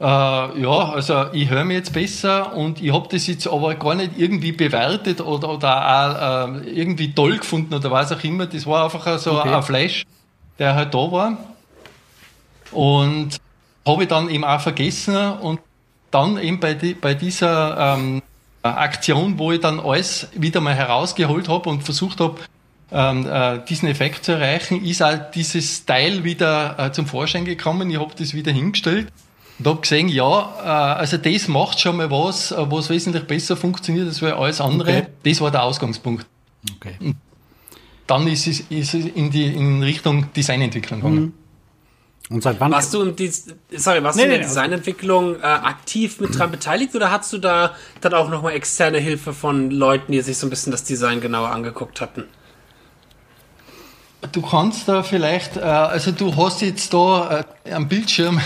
[0.00, 3.96] äh, ja, also ich höre mir jetzt besser und ich habe das jetzt aber gar
[3.96, 8.46] nicht irgendwie bewertet oder, oder auch, äh, irgendwie toll gefunden oder was auch immer.
[8.46, 9.52] Das war einfach so okay.
[9.52, 10.04] ein Flash,
[10.60, 11.36] der halt da war.
[12.70, 13.36] Und
[13.84, 15.60] habe ich dann eben auch vergessen und
[16.12, 18.22] dann eben bei, die, bei dieser ähm,
[18.68, 22.40] Aktion, wo ich dann alles wieder mal herausgeholt habe und versucht habe,
[22.92, 27.90] ähm, äh, diesen Effekt zu erreichen, ist auch dieses Teil wieder äh, zum Vorschein gekommen.
[27.90, 29.12] Ich habe das wieder hingestellt
[29.58, 33.56] und habe gesehen, ja, äh, also das macht schon mal was, äh, was wesentlich besser
[33.56, 34.90] funktioniert als alles andere.
[34.90, 35.06] Okay.
[35.24, 36.26] Das war der Ausgangspunkt.
[36.76, 36.94] Okay.
[37.00, 37.16] Und
[38.06, 41.20] dann ist es, ist es in die in Richtung Designentwicklung gegangen.
[41.20, 41.32] Mhm.
[42.30, 42.72] Und seit wann?
[42.72, 43.30] Warst du in, die,
[43.76, 47.32] sorry, warst nee, du in der nee, Designentwicklung äh, aktiv mit dran beteiligt oder hast
[47.32, 50.84] du da dann auch nochmal externe Hilfe von Leuten, die sich so ein bisschen das
[50.84, 52.24] Design genauer angeguckt hatten?
[54.32, 58.40] Du kannst da vielleicht, äh, also du hast jetzt da äh, am Bildschirm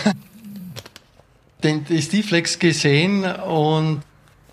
[1.62, 4.01] den, das D-Flex gesehen und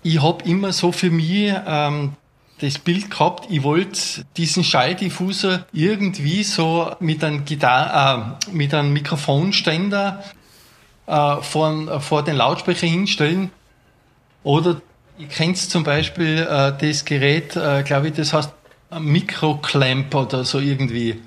[0.04, 2.12] ich habe immer so für mich ähm,
[2.60, 8.92] das Bild gehabt, ich wollte diesen Schalldiffuser irgendwie so mit einem, Gitar äh, mit einem
[8.92, 10.24] Mikrofonständer
[11.06, 13.50] äh, vor, vor den Lautsprecher hinstellen.
[14.42, 14.80] Oder
[15.18, 18.52] ihr kennt zum Beispiel äh, das Gerät, äh, glaube ich, das heißt
[18.98, 21.20] Mikroclamp oder so irgendwie.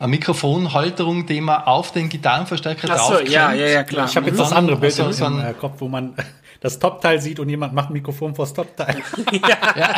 [0.00, 4.06] Eine Mikrofonhalterung, die man auf den Gitarrenverstärker Ach so, ja, ja, ja, klar.
[4.08, 6.14] Ich habe jetzt das andere Bild also, so im Kopf, wo man
[6.60, 8.96] das Top-Teil sieht und jemand macht ein Mikrofon vors Top-Teil.
[9.32, 9.76] ja.
[9.76, 9.94] ja.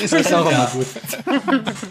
[0.00, 0.86] Das ist auch immer gut.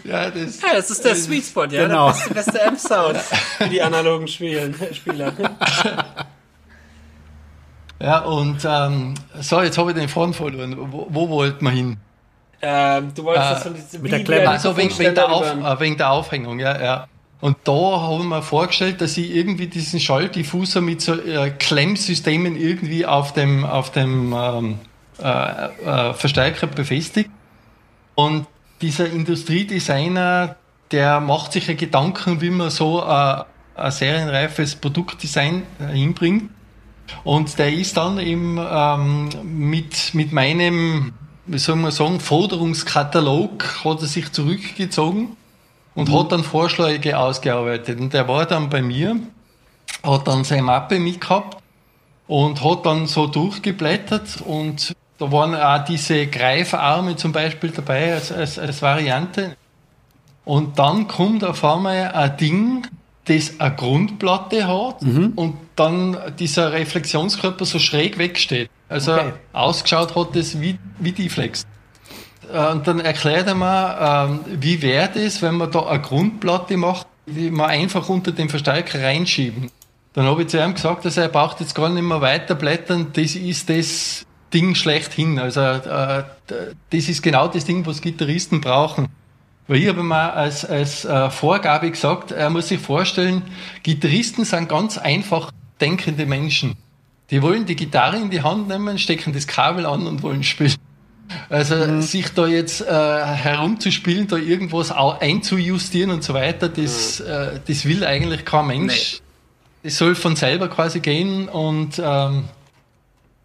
[0.04, 1.86] ja, das, ja, das ist der Sweet Spot, ja.
[1.86, 2.12] Genau.
[2.12, 5.32] Der beste, beste Amp-Sound für die analogen Spielen, Spieler.
[8.00, 10.76] ja, und ähm, so, jetzt habe ich den Faden verloren.
[10.78, 11.96] Wo, wo wollten wir hin?
[12.60, 14.50] Ähm, du wolltest äh, das von Mit der Klemme.
[14.50, 17.08] Also wegen, wegen, der Auf, äh, wegen der Aufhängung, ja, ja.
[17.42, 23.04] Und da haben wir vorgestellt, dass ich irgendwie diesen Schalldiffuser mit so äh, Klemmsystemen irgendwie
[23.04, 24.78] auf dem, auf dem ähm,
[25.20, 27.28] äh, äh, Verstärker befestigt.
[28.14, 28.46] Und
[28.80, 30.54] dieser Industriedesigner,
[30.92, 33.42] der macht sich ja Gedanken, wie man so äh,
[33.74, 36.48] ein serienreifes Produktdesign hinbringt.
[37.24, 41.12] Und der ist dann eben ähm, mit, mit meinem,
[41.46, 45.36] wie soll man sagen, Forderungskatalog hat er sich zurückgezogen
[45.94, 46.18] und mhm.
[46.18, 48.00] hat dann Vorschläge ausgearbeitet.
[48.00, 49.16] Und der war dann bei mir,
[50.02, 51.58] hat dann seine Mappe mitgehabt
[52.26, 58.32] und hat dann so durchgeblättert und da waren auch diese Greifarme zum Beispiel dabei als,
[58.32, 59.56] als, als Variante.
[60.44, 62.86] Und dann kommt auf einmal ein Ding,
[63.26, 65.32] das eine Grundplatte hat mhm.
[65.36, 68.68] und dann dieser Reflexionskörper so schräg wegsteht.
[68.88, 69.32] Also okay.
[69.52, 71.64] ausgeschaut hat das wie, wie die Flex.
[72.50, 76.76] Äh, und dann erklärt er mir, ähm, wie wäre das, wenn man da eine Grundplatte
[76.76, 79.70] macht, die man einfach unter den Verstärker reinschieben.
[80.14, 83.08] Dann habe ich zu ihm gesagt, dass er braucht jetzt gar nicht mehr weiter blättern,
[83.12, 85.38] das ist das Ding schlechthin.
[85.38, 89.08] Also äh, das ist genau das Ding, was Gitarristen brauchen.
[89.68, 93.42] Weil ich habe mal als, als äh, Vorgabe gesagt, er muss sich vorstellen,
[93.82, 96.76] Gitarristen sind ganz einfach denkende Menschen.
[97.30, 100.74] Die wollen die Gitarre in die Hand nehmen, stecken das Kabel an und wollen spielen.
[101.48, 102.02] Also mhm.
[102.02, 107.26] sich da jetzt äh, herumzuspielen, da irgendwas einzujustieren und so weiter, das, mhm.
[107.26, 109.14] äh, das will eigentlich kein Mensch.
[109.14, 109.20] Nee.
[109.84, 112.44] Das soll von selber quasi gehen und ähm,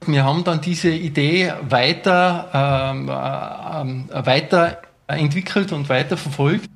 [0.06, 6.70] wir haben dann diese Idee weiter, ähm, äh, weiter entwickelt und weiter verfolgt.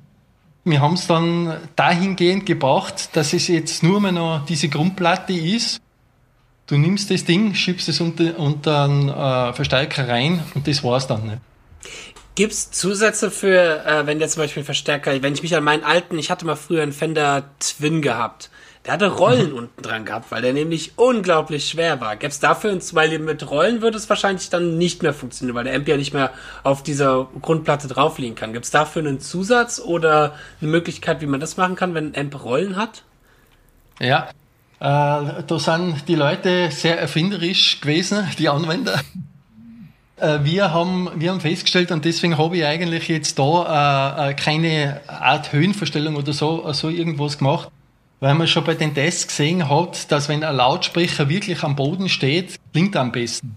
[0.64, 5.80] Wir haben es dann dahingehend gebracht, dass es jetzt nur mehr noch diese Grundplatte ist
[6.72, 11.06] Du nimmst das Ding, schiebst es unter, unter einen äh, Verstärker rein und das war's
[11.06, 11.26] dann.
[11.26, 11.38] Ne?
[12.34, 15.84] Gibt es Zusätze für, äh, wenn der zum Beispiel Verstärker, wenn ich mich an meinen
[15.84, 18.48] alten, ich hatte mal früher einen Fender Twin gehabt,
[18.86, 19.56] der hatte Rollen mhm.
[19.58, 22.16] unten dran gehabt, weil der nämlich unglaublich schwer war.
[22.16, 25.74] Gäbe es dafür, weil mit Rollen würde es wahrscheinlich dann nicht mehr funktionieren, weil der
[25.74, 26.30] Amp ja nicht mehr
[26.62, 28.54] auf dieser Grundplatte drauf liegen kann.
[28.54, 32.18] Gibt es dafür einen Zusatz oder eine Möglichkeit, wie man das machen kann, wenn ein
[32.18, 33.02] Amp Rollen hat?
[34.00, 34.30] Ja,
[34.82, 39.00] da sind die Leute sehr erfinderisch gewesen, die Anwender.
[40.22, 44.34] Äh, wir haben, wir haben festgestellt, und deswegen habe ich eigentlich jetzt da äh, äh,
[44.34, 47.68] keine Art Höhenverstellung oder so, so irgendwas gemacht,
[48.20, 52.08] weil man schon bei den Tests gesehen hat, dass wenn ein Lautsprecher wirklich am Boden
[52.08, 53.56] steht, klingt er am besten.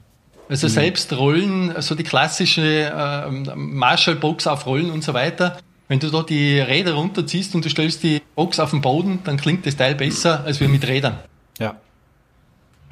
[0.50, 0.72] Also mhm.
[0.72, 6.24] selbst Rollen, also die klassische äh, Marshall-Box auf Rollen und so weiter, wenn du da
[6.24, 9.96] die Räder runterziehst und du stellst die Box auf den Boden, dann klingt das Teil
[9.96, 11.20] besser als wir mit Rädern.
[11.60, 11.76] Ja.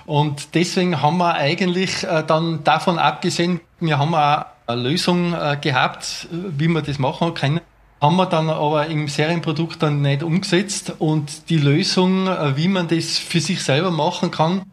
[0.05, 5.57] Und deswegen haben wir eigentlich äh, dann davon abgesehen, wir haben auch eine Lösung äh,
[5.59, 7.61] gehabt, wie wir das machen können.
[8.01, 12.89] Haben wir dann aber im Serienprodukt dann nicht umgesetzt und die Lösung, äh, wie man
[12.89, 14.63] das für sich selber machen kann,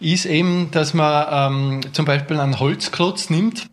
[0.00, 3.66] ist eben, dass man ähm, zum Beispiel einen Holzklotz nimmt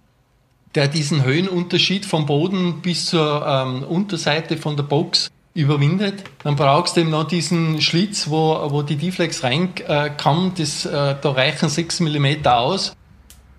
[0.78, 6.24] der diesen Höhenunterschied vom Boden bis zur ähm, Unterseite von der Box überwindet.
[6.44, 10.12] Dann brauchst du eben noch diesen Schlitz, wo, wo die D-Flex rein äh.
[10.56, 12.96] Das, äh, da reichen 6 mm aus.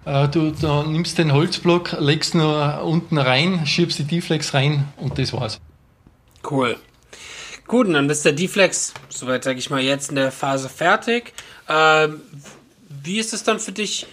[0.05, 0.53] Äh, du
[0.87, 5.61] nimmst den Holzblock, legst nur unten rein, schiebst die D-Flex rein und das war's.
[6.49, 6.77] Cool.
[7.67, 11.33] Gut, und dann ist der D-Flex, soweit sage ich mal, jetzt in der Phase fertig.
[11.69, 12.21] Ähm,
[13.03, 14.07] wie ist es dann für dich?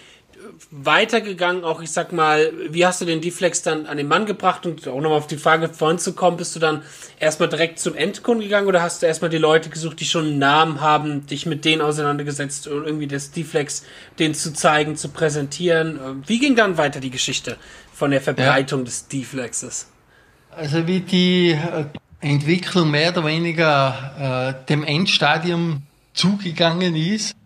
[0.70, 4.66] Weitergegangen, auch ich sag mal, wie hast du den Deflex dann an den Mann gebracht
[4.66, 6.82] und auch nochmal auf die Frage vorhin zu kommen, bist du dann
[7.18, 10.38] erstmal direkt zum Endkunden gegangen oder hast du erstmal die Leute gesucht, die schon einen
[10.38, 13.84] Namen haben, dich mit denen auseinandergesetzt und irgendwie das Deflex
[14.18, 16.24] denen zu zeigen, zu präsentieren?
[16.26, 17.56] Wie ging dann weiter die Geschichte
[17.92, 18.84] von der Verbreitung ja.
[18.86, 19.88] des Deflexes?
[20.50, 21.84] Also wie die äh,
[22.20, 25.82] Entwicklung mehr oder weniger äh, dem Endstadium
[26.14, 27.45] zugegangen ist, Ähm,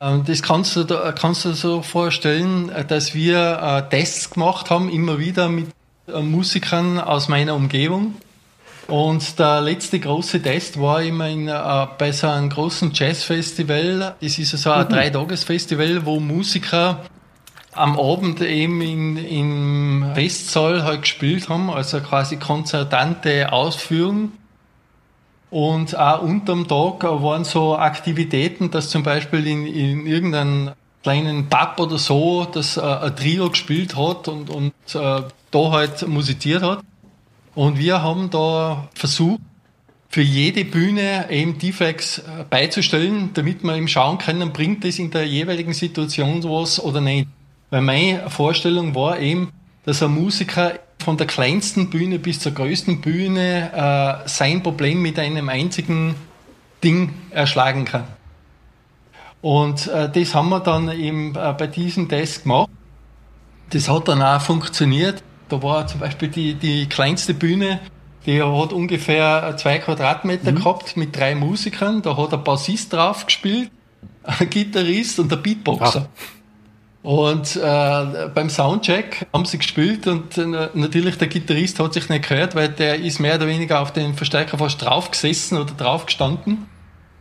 [0.00, 0.86] das kannst du,
[1.18, 5.70] kannst du so vorstellen, dass wir äh, Tests gemacht haben, immer wieder mit
[6.06, 8.14] äh, Musikern aus meiner Umgebung.
[8.86, 14.14] Und der letzte große Test war immer in, äh, bei so einem großen Jazzfestival.
[14.20, 14.90] Das ist so ein mhm.
[14.90, 17.04] Dreitagesfestival, wo Musiker
[17.72, 24.37] am Abend eben in, im Festsaal halt gespielt haben, also quasi konzertante Ausführungen.
[25.50, 31.78] Und auch unterm Tag waren so Aktivitäten, dass zum Beispiel in, in irgendeinem kleinen Pub
[31.78, 36.80] oder so, dass äh, ein Trio gespielt hat und, und äh, da halt musiziert hat.
[37.54, 39.40] Und wir haben da versucht,
[40.10, 45.10] für jede Bühne eben Defects äh, beizustellen, damit wir eben schauen können, bringt das in
[45.10, 47.28] der jeweiligen Situation was oder nicht.
[47.70, 49.52] Weil meine Vorstellung war eben,
[49.84, 55.18] dass ein Musiker von der kleinsten Bühne bis zur größten Bühne äh, sein Problem mit
[55.18, 56.14] einem einzigen
[56.82, 58.04] Ding erschlagen kann.
[59.40, 62.68] Und äh, das haben wir dann eben äh, bei diesem Test gemacht.
[63.70, 65.22] Das hat dann auch funktioniert.
[65.48, 67.80] Da war zum Beispiel die, die kleinste Bühne,
[68.26, 70.56] die hat ungefähr zwei Quadratmeter mhm.
[70.56, 72.02] gehabt mit drei Musikern.
[72.02, 73.70] Da hat ein Bassist drauf gespielt,
[74.24, 76.08] ein Gitarrist und ein Beatboxer.
[76.12, 76.37] Ach.
[77.08, 82.28] Und äh, beim Soundcheck haben sie gespielt und äh, natürlich der Gitarrist hat sich nicht
[82.28, 86.04] gehört, weil der ist mehr oder weniger auf den Verstärker fast drauf gesessen oder drauf
[86.04, 86.66] gestanden.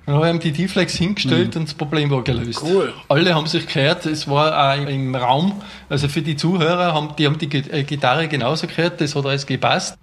[0.06, 1.62] Dann haben die D-Flex hingestellt mhm.
[1.62, 2.62] und das Problem war gelöst.
[2.62, 2.94] Cool.
[3.08, 7.26] Alle haben sich gehört, es war auch im Raum, also für die Zuhörer, haben, die
[7.26, 9.98] haben die äh, Gitarre genauso gehört, das hat alles gepasst.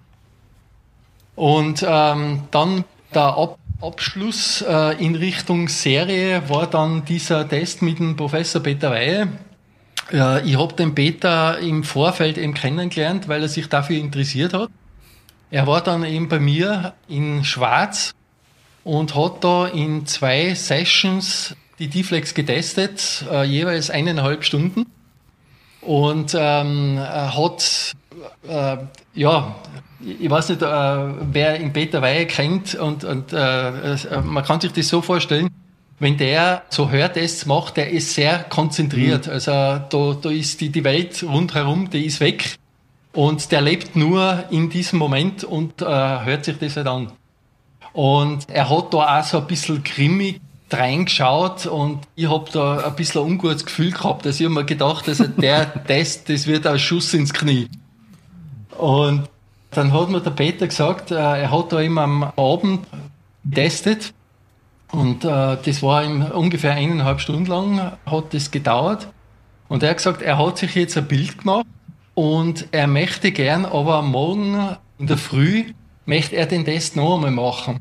[1.35, 7.99] Und ähm, dann der Ab Abschluss äh, in Richtung Serie war dann dieser Test mit
[7.99, 9.27] dem Professor Peter Weihe,
[10.11, 14.69] äh, ich habe den Peter im Vorfeld eben kennengelernt, weil er sich dafür interessiert hat.
[15.51, 18.13] Er war dann eben bei mir in Schwarz
[18.83, 24.85] und hat da in zwei Sessions die D-Flex getestet, äh, jeweils eineinhalb Stunden.
[25.81, 27.93] Und ähm, hat,
[28.47, 28.77] äh,
[29.13, 29.55] ja,
[29.99, 34.61] ich weiß nicht, äh, wer in Peter Weihe kennt und, und äh, äh, man kann
[34.61, 35.49] sich das so vorstellen,
[36.05, 39.25] wenn der so Hörtests macht, der ist sehr konzentriert.
[39.25, 39.33] Mhm.
[39.33, 42.57] Also da, da ist die, die Welt rundherum, die ist weg.
[43.11, 47.11] Und der lebt nur in diesem Moment und äh, hört sich das halt an.
[47.93, 52.95] Und er hat da auch so ein bisschen grimmig reingeschaut und ich habe da ein
[52.95, 54.27] bisschen ein ungutes Gefühl gehabt.
[54.27, 57.67] Also ich habe mir gedacht, also der Test, das wird ein Schuss ins Knie.
[58.77, 59.27] Und
[59.71, 62.85] dann hat mir der Peter gesagt, äh, er hat da immer am Abend
[63.43, 64.13] getestet
[64.91, 69.07] und äh, das war ihm ungefähr eineinhalb Stunden lang, hat das gedauert.
[69.67, 71.65] Und er hat gesagt, er hat sich jetzt ein Bild gemacht
[72.13, 75.65] und er möchte gern, aber morgen in der Früh
[76.05, 77.79] möchte er den Test noch einmal machen.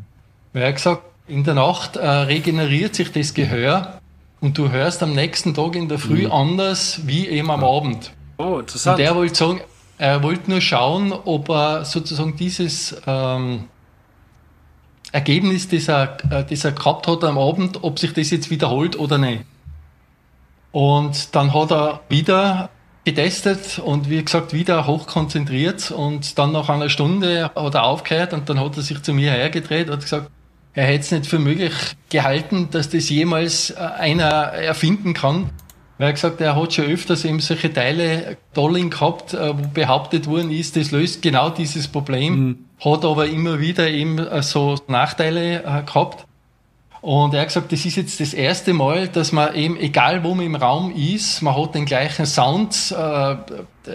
[0.52, 4.00] Weil er hat gesagt, in der Nacht äh, regeneriert sich das Gehör
[4.40, 6.32] und du hörst am nächsten Tag in der Früh mhm.
[6.32, 8.12] anders wie eben am Abend.
[8.38, 8.98] Oh, interessant.
[8.98, 9.60] Und er wollte sagen,
[9.98, 13.64] er wollte nur schauen, ob er sozusagen dieses ähm,
[15.14, 18.98] Ergebnis, das er, äh, das er gehabt hat am Abend, ob sich das jetzt wiederholt
[18.98, 19.44] oder nicht.
[20.72, 22.68] Und dann hat er wieder
[23.04, 28.48] getestet und wie gesagt wieder hochkonzentriert und dann nach einer Stunde hat er aufgehört und
[28.48, 30.30] dann hat er sich zu mir hergedreht und gesagt,
[30.72, 31.74] er hätte es nicht für möglich
[32.10, 35.50] gehalten, dass das jemals äh, einer erfinden kann.
[35.96, 40.26] Weil er gesagt, er hat schon öfters eben solche Teile Dolling gehabt, äh, wo behauptet
[40.26, 42.34] worden ist, das löst genau dieses Problem.
[42.34, 46.26] Mhm hat aber immer wieder eben äh, so Nachteile äh, gehabt.
[47.00, 50.34] Und er hat gesagt, das ist jetzt das erste Mal, dass man eben, egal wo
[50.34, 53.36] man im Raum ist, man hat den gleichen Sound, äh,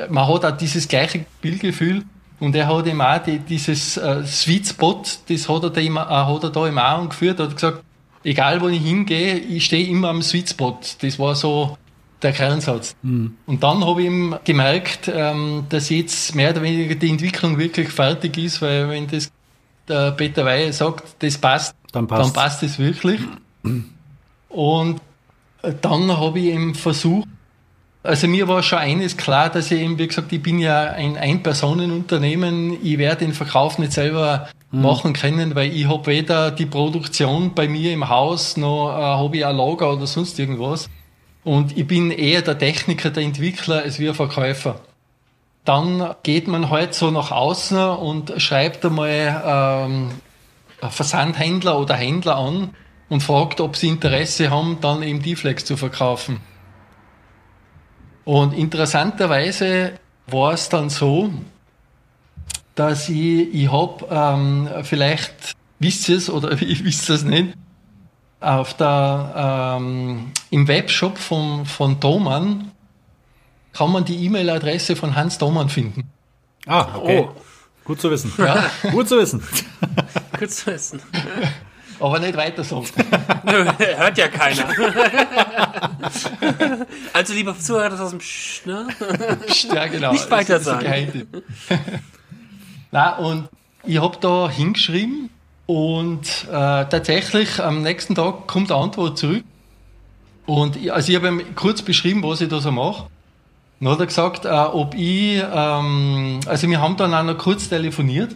[0.10, 2.04] man hat auch dieses gleiche Bildgefühl.
[2.40, 6.44] Und er hat eben auch die, dieses Sweet Spot, das hat er, da immer, hat
[6.44, 7.84] er da im Augen geführt, hat gesagt,
[8.24, 10.80] egal wo ich hingehe, ich stehe immer am Sweet Spot.
[11.02, 11.78] Das war so
[12.22, 12.96] der Kernsatz.
[13.02, 13.38] Mhm.
[13.46, 17.90] Und dann habe ich ihm gemerkt, ähm, dass jetzt mehr oder weniger die Entwicklung wirklich
[17.90, 19.32] fertig ist, weil wenn das
[19.88, 23.22] der Peter Weihe sagt, das passt, dann passt, dann passt es wirklich.
[24.50, 25.02] Und
[25.82, 27.28] dann habe ich ihm versucht,
[28.02, 31.18] also mir war schon eines klar, dass ich eben, wie gesagt, ich bin ja ein
[31.18, 34.82] Ein-Personen-Unternehmen, ich werde den Verkauf nicht selber mhm.
[34.82, 39.38] machen können, weil ich habe weder die Produktion bei mir im Haus, noch äh, habe
[39.38, 40.90] ich ein Lager oder sonst irgendwas.
[41.44, 44.82] Und ich bin eher der Techniker, der Entwickler als wir Verkäufer.
[45.66, 50.10] Dann geht man halt so nach außen und schreibt einmal ähm,
[50.90, 52.72] Versandhändler oder Händler an
[53.10, 56.40] und fragt, ob sie Interesse haben, dann eben die Flex zu verkaufen.
[58.26, 59.94] Und interessanterweise
[60.28, 61.32] war es dann so,
[62.76, 67.50] dass ich, ich habe, ähm, vielleicht wisst ihr es oder ich wisst es nicht,
[68.42, 72.72] auf der, ähm, im Webshop von, von Thomann
[73.74, 76.10] kann man die E-Mail-Adresse von Hans Thomann finden.
[76.66, 77.28] Ah, okay.
[77.28, 77.36] Oh.
[77.84, 78.32] Gut zu wissen.
[78.38, 78.70] Ja.
[78.92, 79.44] Gut zu wissen.
[80.40, 81.02] Gut zu wissen.
[82.00, 82.84] Aber nicht weiter so.
[83.46, 84.66] Hört ja keiner.
[87.12, 88.88] also, lieber Zuhörer, das aus dem Psch, ne?
[89.48, 90.14] Psch, ja, genau.
[90.14, 91.28] Nicht weiter sagen.
[92.92, 93.50] Na, und
[93.84, 95.30] ich habe da hingeschrieben
[95.70, 99.44] und äh, tatsächlich am nächsten Tag kommt eine Antwort zurück.
[100.48, 103.06] Und ich, also ich habe ihm kurz beschrieben, was ich da so mache.
[103.80, 107.70] Dann hat er gesagt, äh, ob ich, ähm, also wir haben dann auch noch kurz
[107.70, 108.36] telefoniert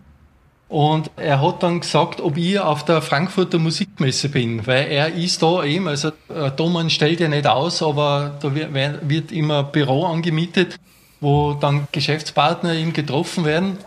[0.70, 5.42] und er hat dann gesagt, ob ich auf der Frankfurter Musikmesse bin, weil er ist
[5.42, 10.80] da eben, also äh, Thomann stellt ja nicht aus, aber da wird immer Büro angemietet,
[11.20, 13.80] wo dann Geschäftspartner ihm getroffen werden.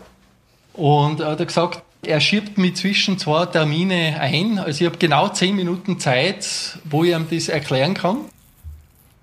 [0.73, 4.59] Und er hat gesagt, er schiebt mich zwischen zwei Termine ein.
[4.59, 8.17] Also ich habe genau zehn Minuten Zeit, wo ich ihm das erklären kann.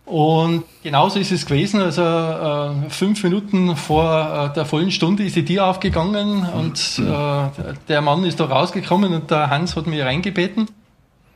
[0.06, 1.80] Und genauso ist es gewesen.
[1.80, 6.48] Also äh, fünf Minuten vor äh, der vollen Stunde ist die Tür aufgegangen mhm.
[6.48, 10.68] und äh, der Mann ist da rausgekommen und der Hans hat mich reingebeten.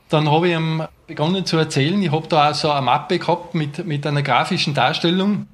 [0.09, 2.01] Dann habe ich ihm begonnen zu erzählen.
[2.01, 5.47] Ich habe da auch so eine Mappe gehabt mit, mit einer grafischen Darstellung,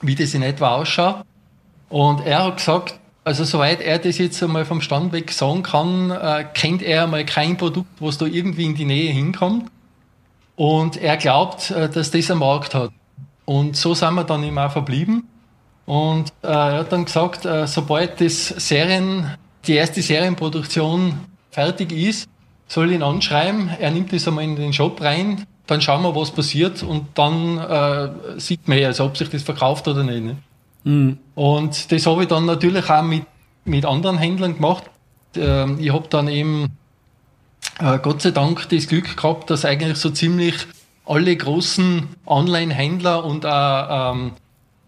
[0.00, 1.24] wie das in etwa ausschaut.
[1.90, 6.10] Und er hat gesagt, also soweit er das jetzt einmal vom Stand weg sagen kann,
[6.10, 9.70] äh, kennt er mal kein Produkt, was da irgendwie in die Nähe hinkommt.
[10.56, 12.90] Und er glaubt, äh, dass das einen Markt hat.
[13.44, 15.28] Und so sind wir dann eben auch verblieben.
[15.86, 19.34] Und äh, er hat dann gesagt, äh, sobald das Serien,
[19.66, 21.18] die erste Serienproduktion
[21.50, 22.28] fertig ist,
[22.68, 23.70] soll ich ihn anschreiben.
[23.78, 27.58] Er nimmt das einmal in den Shop rein, dann schauen wir, was passiert und dann
[27.58, 30.24] äh, sieht man ja, also ob sich das verkauft oder nicht.
[30.24, 30.36] Ne?
[30.84, 31.18] Mhm.
[31.34, 33.24] Und das habe ich dann natürlich auch mit,
[33.64, 34.84] mit anderen Händlern gemacht.
[35.36, 36.76] Ähm, ich habe dann eben
[37.80, 40.54] äh, Gott sei Dank das Glück gehabt, dass eigentlich so ziemlich
[41.06, 44.32] alle großen Online-Händler und äh, ähm,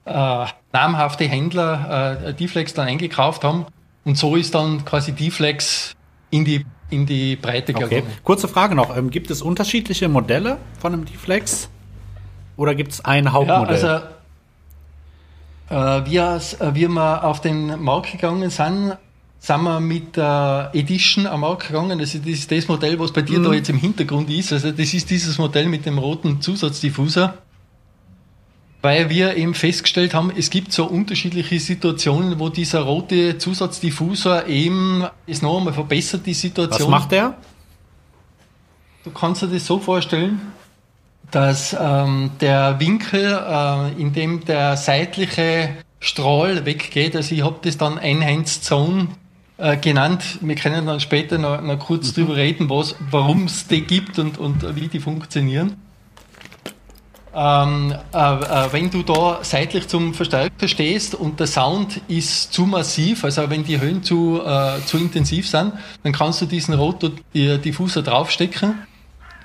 [0.04, 3.66] äh, namhafte Händler äh, D-Flex dann eingekauft haben.
[4.04, 5.94] Und so ist dann quasi D-Flex
[6.30, 8.04] in die, in die Breite gegangen.
[8.04, 8.18] Okay.
[8.22, 8.96] Kurze Frage noch.
[8.96, 11.68] Ähm, gibt es unterschiedliche Modelle von einem D-Flex?
[12.56, 13.76] Oder gibt es ein Hauptmodell?
[13.76, 14.06] Ja, also,
[15.68, 18.96] äh, wir, äh, wie wir auf den Markt gegangen sind,
[19.38, 22.00] sind wir mit der Edition am Markt gegangen.
[22.00, 23.44] Also das ist das Modell, was bei dir mhm.
[23.44, 24.52] da jetzt im Hintergrund ist.
[24.52, 27.34] Also das ist dieses Modell mit dem roten Zusatzdiffuser.
[28.82, 35.04] Weil wir eben festgestellt haben, es gibt so unterschiedliche Situationen, wo dieser rote Zusatzdiffuser eben
[35.26, 36.92] ist noch einmal verbessert, die Situation.
[36.92, 37.36] Was macht der?
[39.02, 40.40] Du kannst dir das so vorstellen,
[41.30, 45.70] dass ähm, der Winkel, äh, in dem der seitliche
[46.00, 49.08] Strahl weggeht, also ich habe das dann Enhanced Zone
[49.58, 50.38] äh, genannt.
[50.40, 52.14] Wir können dann später noch, noch kurz mhm.
[52.14, 55.76] drüber reden, warum es die gibt und, und wie die funktionieren.
[57.38, 62.64] Ähm, äh, äh, wenn du da seitlich zum Verstärker stehst und der Sound ist zu
[62.64, 68.02] massiv, also wenn die Höhen zu, äh, zu intensiv sind, dann kannst du diesen Rotordiffuser
[68.02, 68.86] draufstecken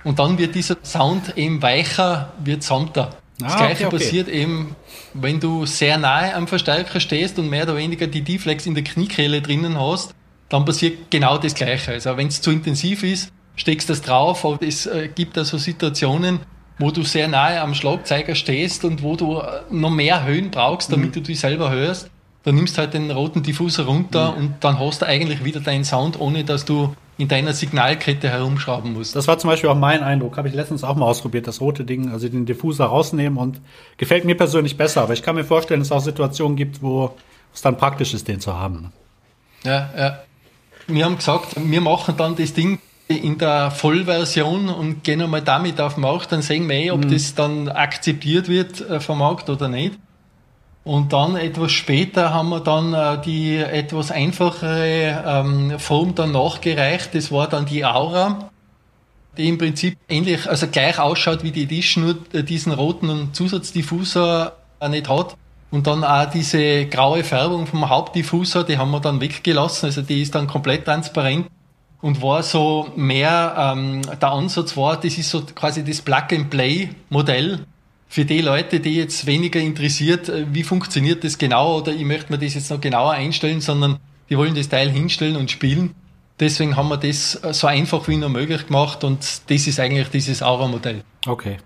[0.04, 3.12] und dann wird dieser Sound eben weicher, wird sanfter.
[3.40, 3.98] Das ah, gleiche okay, okay.
[3.98, 4.76] passiert eben,
[5.14, 8.84] wenn du sehr nahe am Verstärker stehst und mehr oder weniger die D-Flex in der
[8.84, 10.14] Kniekehle drinnen hast,
[10.50, 11.92] dann passiert genau das Gleiche.
[11.92, 15.58] Also wenn es zu intensiv ist, steckst du das drauf, aber es äh, gibt also
[15.58, 16.40] Situationen,
[16.78, 20.92] wo du sehr nahe am Schlagzeiger stehst und wo du äh, noch mehr Höhen brauchst,
[20.92, 21.14] damit mhm.
[21.14, 22.10] du dich selber hörst.
[22.44, 24.38] Dann nimmst halt den roten Diffuser runter mhm.
[24.38, 28.94] und dann hast du eigentlich wieder deinen Sound, ohne dass du in deiner Signalkette herumschrauben
[28.94, 29.16] musst.
[29.16, 30.38] Das war zum Beispiel auch mein Eindruck.
[30.38, 33.62] Habe ich letztens auch mal ausprobiert, das rote Ding, also den Diffuser rausnehmen und
[33.98, 35.04] gefällt mir persönlich besser.
[35.04, 37.14] Aber ich kann mir vorstellen, dass es auch Situationen gibt, wo
[37.54, 38.92] es dann praktisch ist, den zu haben.
[39.64, 40.20] Ja, ja.
[40.88, 45.80] Wir haben gesagt, wir machen dann das Ding in der Vollversion und gehen einmal damit
[45.80, 47.12] auf den Markt, dann sehen wir eh, ob mhm.
[47.12, 49.94] das dann akzeptiert wird äh, vom Markt oder nicht.
[50.84, 57.14] Und dann etwas später haben wir dann äh, die etwas einfachere ähm, Form dann nachgereicht.
[57.14, 58.50] Das war dann die Aura,
[59.38, 64.54] die im Prinzip ähnlich, also gleich ausschaut wie die Edition, nur äh, diesen roten Zusatzdiffuser
[64.80, 65.36] äh, nicht hat.
[65.70, 69.86] Und dann auch diese graue Färbung vom Hauptdiffuser, die haben wir dann weggelassen.
[69.86, 71.48] Also die ist dann komplett transparent
[72.02, 77.66] und war so mehr, ähm, der Ansatz war, das ist so quasi das Plug-and-Play-Modell
[78.12, 82.30] für die Leute, die jetzt weniger interessiert, äh, wie funktioniert das genau oder ich möchte
[82.30, 84.00] mir das jetzt noch genauer einstellen, sondern
[84.30, 85.96] die wollen das Teil hinstellen und spielen.
[86.38, 90.10] Deswegen haben wir das äh, so einfach wie nur möglich gemacht und das ist eigentlich
[90.10, 91.04] dieses Aura-Modell.
[91.26, 91.60] Okay.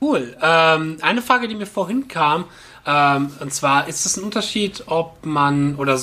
[0.00, 0.36] Cool.
[0.42, 2.46] Ähm, eine Frage, die mir vorhin kam,
[2.86, 5.96] ähm, und zwar ist es ein Unterschied, ob man oder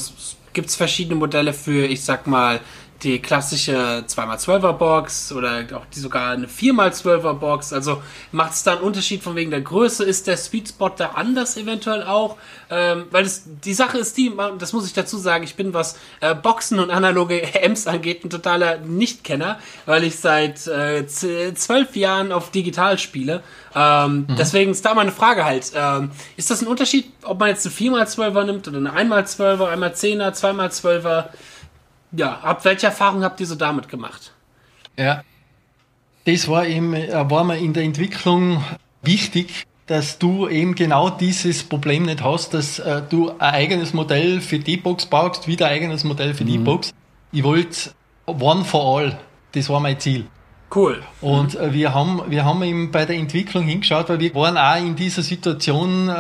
[0.54, 2.62] gibt es verschiedene Modelle für, ich sag mal,
[3.04, 7.74] die klassische 2x12er Box oder auch die sogar eine 4x12er Box.
[7.74, 8.02] Also
[8.32, 10.04] macht es da einen Unterschied von wegen der Größe?
[10.04, 12.38] Ist der Sweet Spot da anders eventuell auch?
[12.70, 15.98] Ähm, weil das, die Sache ist die, das muss ich dazu sagen, ich bin, was
[16.22, 22.32] äh, Boxen und analoge Amps angeht, ein totaler Nichtkenner, weil ich seit äh, zwölf Jahren
[22.32, 23.44] auf digital spiele.
[23.76, 24.36] Ähm, mhm.
[24.38, 27.76] Deswegen ist da meine Frage halt, ähm, ist das ein Unterschied, ob man jetzt eine
[27.76, 31.26] 4x12er nimmt oder eine 1x12er, einmal 10er, 2x12er?
[32.16, 34.32] Ja, ab welcher Erfahrung habt ihr so damit gemacht?
[34.98, 35.24] Ja,
[36.26, 38.64] das war eben, äh, war mir in der Entwicklung
[39.02, 44.40] wichtig, dass du eben genau dieses Problem nicht hast, dass äh, du ein eigenes Modell
[44.40, 46.48] für die Box baust, wieder ein eigenes Modell für mhm.
[46.48, 46.94] die Box.
[47.32, 47.92] Ich wollte
[48.26, 49.20] one for all.
[49.52, 50.28] Das war mein Ziel.
[50.74, 51.04] Cool.
[51.22, 54.84] Und äh, wir haben, wir haben eben bei der Entwicklung hingeschaut, weil wir waren auch
[54.84, 56.14] in dieser Situation, äh,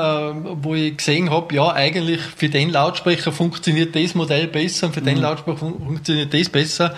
[0.62, 5.02] wo ich gesehen habe, ja, eigentlich für den Lautsprecher funktioniert das Modell besser und für
[5.02, 5.06] mhm.
[5.06, 6.96] den Lautsprecher fun funktioniert das besser.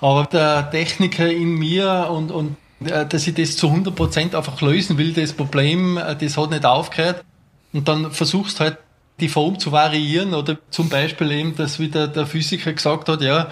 [0.00, 4.96] Aber der Techniker in mir und, und äh, dass ich das zu 100% einfach lösen
[4.96, 7.24] will, das Problem, äh, das hat nicht aufgehört.
[7.72, 8.78] Und dann versuchst halt
[9.18, 13.48] die Form zu variieren oder zum Beispiel eben, dass wieder der Physiker gesagt hat, ja,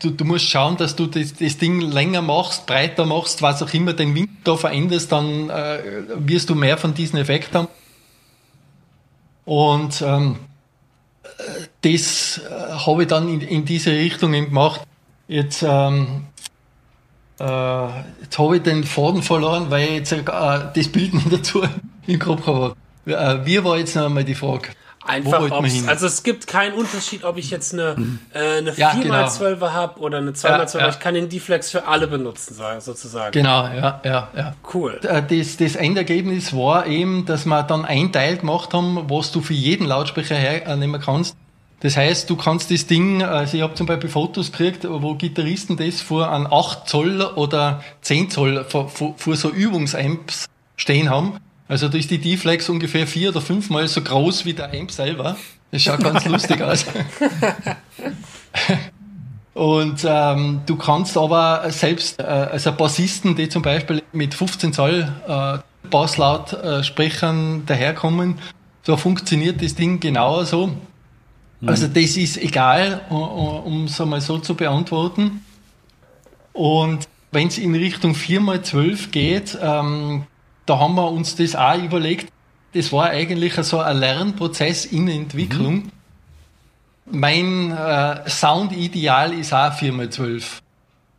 [0.00, 3.72] du, du musst schauen, dass du das, das Ding länger machst, breiter machst, was auch
[3.72, 5.78] immer den Wind da veränderst, dann äh,
[6.16, 7.68] wirst du mehr von diesem Effekt haben.
[9.44, 10.36] Und ähm,
[11.82, 14.82] das äh, habe ich dann in, in diese Richtung gemacht.
[15.28, 16.24] Jetzt, ähm,
[17.38, 17.86] äh,
[18.22, 21.62] jetzt habe ich den Faden verloren, weil ich jetzt äh, das Bild nicht dazu
[22.06, 22.76] im Kopf habe.
[23.06, 24.68] Äh, wie war jetzt noch einmal die Frage?
[25.06, 25.50] Einfach,
[25.86, 27.96] also es gibt keinen Unterschied, ob ich jetzt eine,
[28.34, 29.70] äh, eine ja, 4x12er genau.
[29.72, 30.78] habe oder eine 2x12er.
[30.78, 30.88] Ja.
[30.88, 33.32] Ich kann den D-Flex für alle benutzen, sozusagen.
[33.32, 34.54] Genau, ja, ja, ja.
[34.74, 35.00] Cool.
[35.02, 39.40] Äh, das, das Endergebnis war eben, dass wir dann ein Teil gemacht haben, was du
[39.40, 41.36] für jeden Lautsprecher hernehmen kannst.
[41.80, 45.76] Das heißt, du kannst das Ding, also ich habe zum Beispiel Fotos gekriegt, wo Gitarristen
[45.76, 50.46] das vor an 8 Zoll oder 10 Zoll vor, vor, vor so Übungsamps
[50.76, 51.38] stehen haben
[51.68, 55.36] also da ist die D-Flex ungefähr vier oder fünfmal so groß wie der Amp selber.
[55.70, 56.86] Das schaut ganz lustig aus.
[59.54, 65.10] Und ähm, du kannst aber selbst, äh, also Bassisten, die zum Beispiel mit 15 Zoll
[65.26, 65.58] äh,
[65.88, 68.38] Basslautsprechern äh, daherkommen,
[68.82, 70.66] so funktioniert das Ding genauso.
[71.60, 71.68] Mhm.
[71.68, 75.42] Also das ist egal, um es einmal so zu beantworten.
[76.52, 80.24] Und wenn es in Richtung 4x12 geht, ähm,
[80.66, 82.32] da haben wir uns das auch überlegt.
[82.74, 85.74] Das war eigentlich so ein Lernprozess in Entwicklung.
[85.74, 85.90] Mhm.
[87.10, 90.60] Mein äh, Sound-Ideal ist auch 4x12.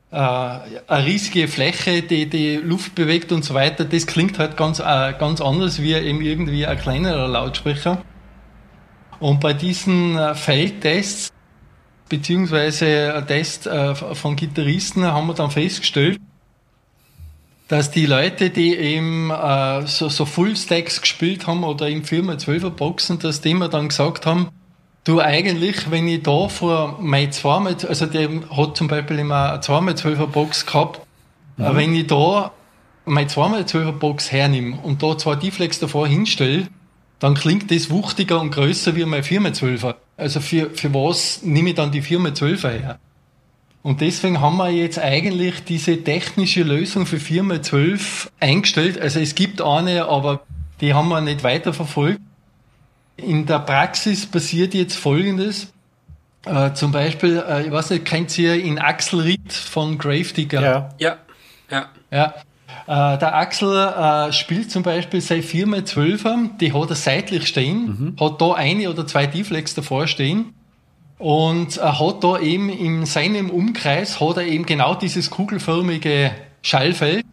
[0.10, 4.80] Äh, eine riesige Fläche, die die Luft bewegt und so weiter, das klingt halt ganz,
[4.80, 8.04] äh, ganz anders wie eben irgendwie ein kleinerer Lautsprecher.
[9.20, 11.32] Und bei diesen äh, Feldtests,
[12.10, 16.20] beziehungsweise Test äh, von Gitarristen, haben wir dann festgestellt,
[17.68, 22.70] dass die Leute, die eben äh, so, so Full-Stacks gespielt haben oder im Firma 12er
[22.70, 24.50] Boxen, dass die mir dann gesagt haben,
[25.04, 29.62] du eigentlich, wenn ich da vor mein 2 also der hat zum Beispiel immer eine
[29.62, 31.02] 2x12er Box gehabt,
[31.58, 31.76] mhm.
[31.76, 32.52] wenn ich da
[33.06, 36.68] mein 2x12er Box hernehme und da zwei D-Flex davor hinstelle,
[37.20, 39.96] dann klingt das wuchtiger und größer wie mein 4x12er.
[40.18, 43.00] Also für, für was nehme ich dann die 4x12er her?
[43.84, 49.00] Und deswegen haben wir jetzt eigentlich diese technische Lösung für 4x12 eingestellt.
[49.00, 50.42] Also es gibt eine, aber
[50.82, 52.20] die haben wir nicht weiterverfolgt.
[53.16, 55.72] In der Praxis passiert jetzt Folgendes.
[56.46, 60.62] Äh, zum Beispiel, äh, ich weiß nicht, kennt ihr in Axel Ritt von Gravedigger?
[60.62, 60.90] Ja.
[61.00, 61.18] Ja.
[61.70, 61.90] Ja.
[62.12, 62.34] ja.
[63.16, 68.24] Äh, der Axel äh, spielt zum Beispiel seine 4x12er, die hat er seitlich stehen, mhm.
[68.24, 70.54] hat da eine oder zwei D-Flex davor stehen
[71.18, 77.26] und er hat da eben in seinem Umkreis hat er eben genau dieses kugelförmige Schallfeld.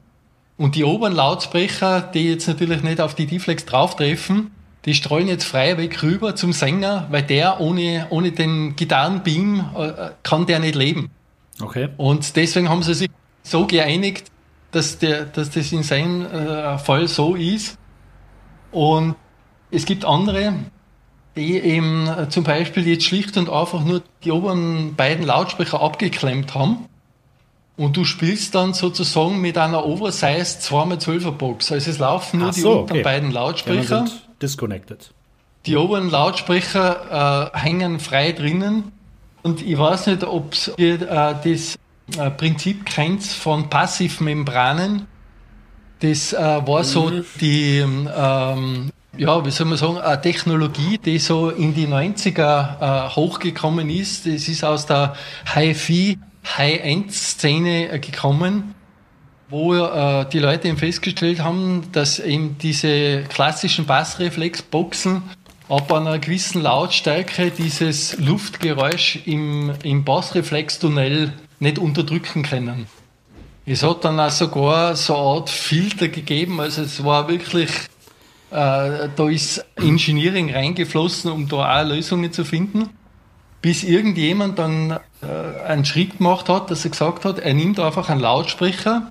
[0.57, 4.53] Und die oberen Lautsprecher, die jetzt natürlich nicht auf die D-Flex drauftreffen,
[4.85, 10.11] die streuen jetzt frei weg rüber zum Sänger, weil der ohne, ohne den Gitarrenbeam äh,
[10.23, 11.11] kann der nicht leben.
[11.61, 11.89] Okay.
[11.97, 13.11] Und deswegen haben sie sich
[13.43, 14.31] so geeinigt,
[14.71, 17.79] dass, der, dass das in seinem äh, Fall so ist.
[18.73, 19.17] Und
[19.71, 20.55] es gibt andere,
[21.37, 26.55] die eben äh, zum Beispiel jetzt schlicht und einfach nur die oberen beiden Lautsprecher abgeklemmt
[26.55, 26.87] haben.
[27.77, 31.73] Und du spielst dann sozusagen mit einer Oversized 2x12er Box.
[31.73, 33.03] Also es laufen nur Ach die so, unteren okay.
[33.03, 34.05] beiden Lautsprecher.
[34.05, 35.11] Ja, disconnected.
[35.67, 38.93] Die oberen Lautsprecher äh, hängen frei drinnen.
[39.43, 41.77] Und ich weiß nicht, ob ihr äh, das
[42.17, 45.07] äh, Prinzip kennt von Passivmembranen.
[46.01, 46.85] Das äh, war mhm.
[46.85, 47.11] so
[47.41, 53.11] die ähm, ja, wie soll man sagen, eine Technologie, die so in die 90er äh,
[53.11, 54.27] hochgekommen ist.
[54.27, 55.15] Das ist aus der
[55.55, 56.19] HiFi
[56.57, 58.75] High-End-Szene gekommen,
[59.49, 65.23] wo äh, die Leute eben festgestellt haben, dass eben diese klassischen Bassreflexboxen
[65.69, 72.87] ab einer gewissen Lautstärke dieses Luftgeräusch im, im Bassreflextunnel nicht unterdrücken können.
[73.67, 77.94] Es hat dann auch sogar so eine Art Filter gegeben, also es war wirklich, äh,
[78.55, 82.89] da ist Engineering reingeflossen, um da auch Lösungen zu finden,
[83.61, 88.11] bis irgendjemand dann äh, einen Schritt gemacht hat, dass er gesagt hat, er nimmt einfach
[88.11, 89.11] einen Lautsprecher,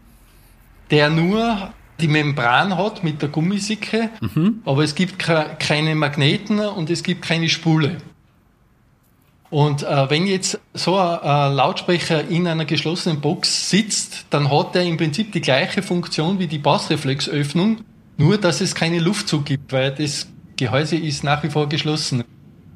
[0.92, 4.62] der nur die Membran hat mit der Gummisicke, mhm.
[4.66, 7.98] aber es gibt keine Magneten und es gibt keine Spule.
[9.50, 14.76] Und äh, wenn jetzt so ein, ein, Lautsprecher in einer geschlossenen Box sitzt, dann hat
[14.76, 17.82] er im Prinzip die gleiche Funktion wie die Bassreflexöffnung,
[18.18, 22.24] nur dass es keine Luftzug gibt, weil das Gehäuse ist nach wie vor geschlossen.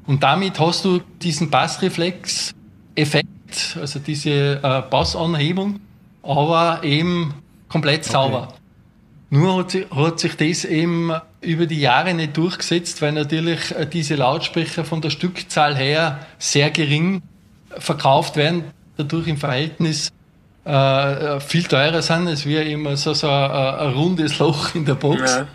[0.05, 5.79] Und damit hast du diesen Bassreflex-Effekt, also diese äh, Bassanhebung,
[6.23, 7.33] aber eben
[7.69, 8.49] komplett sauber.
[8.49, 8.57] Okay.
[9.29, 11.11] Nur hat, hat sich das eben
[11.41, 16.71] über die Jahre nicht durchgesetzt, weil natürlich äh, diese Lautsprecher von der Stückzahl her sehr
[16.71, 17.21] gering
[17.77, 18.63] verkauft werden,
[18.95, 20.11] dadurch im Verhältnis
[20.67, 22.27] äh, äh viel teurer sind.
[22.27, 25.35] Es wäre immer so, so ein, ein, rundes Loch in der Box.
[25.35, 25.47] Ja.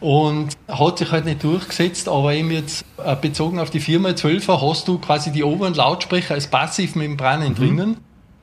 [0.00, 4.60] Und hat sich halt nicht durchgesetzt, aber eben jetzt äh, bezogen auf die Firma 12er
[4.60, 7.54] hast du quasi die oberen Lautsprecher als Passivmembranen mhm.
[7.54, 7.96] drinnen,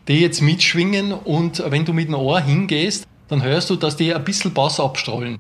[0.08, 4.14] die jetzt mitschwingen und wenn du mit dem Ohr hingehst, dann hörst du, dass die
[4.14, 5.40] ein bisschen Bass abstrahlen.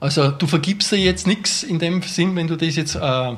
[0.00, 3.36] Also du vergibst dir jetzt nichts in dem Sinn, wenn du das jetzt äh,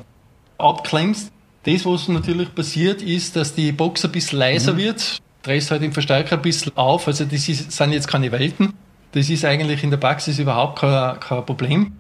[0.58, 1.30] abklemmst.
[1.64, 4.78] Das, was natürlich passiert, ist, dass die Box ein bisschen leiser mhm.
[4.78, 8.74] wird, drehst halt den Verstärker ein bisschen auf, also das ist, sind jetzt keine Welten.
[9.12, 11.93] Das ist eigentlich in der Praxis überhaupt kein, kein Problem.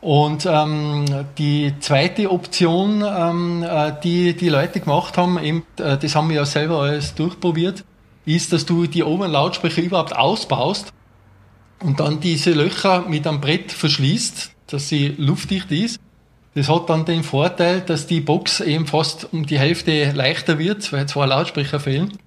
[0.00, 1.04] Und ähm,
[1.38, 6.36] die zweite Option, ähm, äh, die die Leute gemacht haben, eben, äh, das haben wir
[6.36, 7.84] ja selber alles durchprobiert,
[8.24, 10.92] ist, dass du die oberen Lautsprecher überhaupt ausbaust
[11.80, 16.00] und dann diese Löcher mit einem Brett verschließt, dass sie luftdicht ist.
[16.54, 20.92] Das hat dann den Vorteil, dass die Box eben fast um die Hälfte leichter wird,
[20.92, 22.18] weil zwei Lautsprecher fehlen.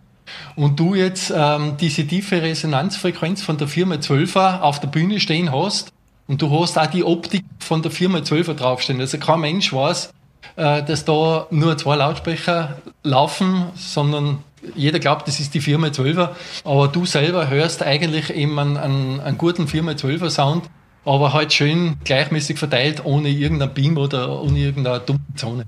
[0.56, 5.52] Und du jetzt ähm, diese tiefe Resonanzfrequenz von der Firma 12er auf der Bühne stehen
[5.52, 5.92] hast
[6.28, 9.00] und du hast auch die Optik von der Firma 12er draufstehen.
[9.00, 10.14] Also kein Mensch weiß,
[10.56, 14.44] äh, dass da nur zwei Lautsprecher laufen, sondern
[14.76, 16.30] jeder glaubt, das ist die Firma 12er,
[16.64, 20.70] aber du selber hörst eigentlich eben einen, einen, einen guten Firma 12er Sound,
[21.04, 25.66] aber halt schön gleichmäßig verteilt, ohne irgendein Beam oder ohne irgendeine dumme Zone.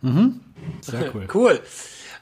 [0.00, 0.40] Mhm.
[0.80, 1.28] Sehr cool.
[1.32, 1.60] Cool.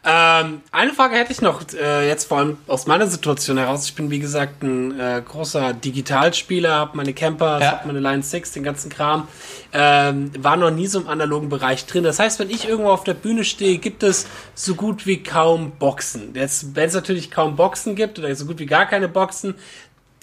[0.08, 3.86] Ähm, eine Frage hätte ich noch, äh, jetzt vor allem aus meiner Situation heraus.
[3.86, 7.72] Ich bin, wie gesagt, ein äh, großer Digitalspieler, habe meine Camper, ja.
[7.72, 9.26] habe meine Line 6, den ganzen Kram.
[9.72, 12.04] Ähm, war noch nie so im analogen Bereich drin.
[12.04, 15.72] Das heißt, wenn ich irgendwo auf der Bühne stehe, gibt es so gut wie kaum
[15.72, 16.34] Boxen.
[16.34, 19.56] Jetzt, wenn es natürlich kaum Boxen gibt oder so gut wie gar keine Boxen,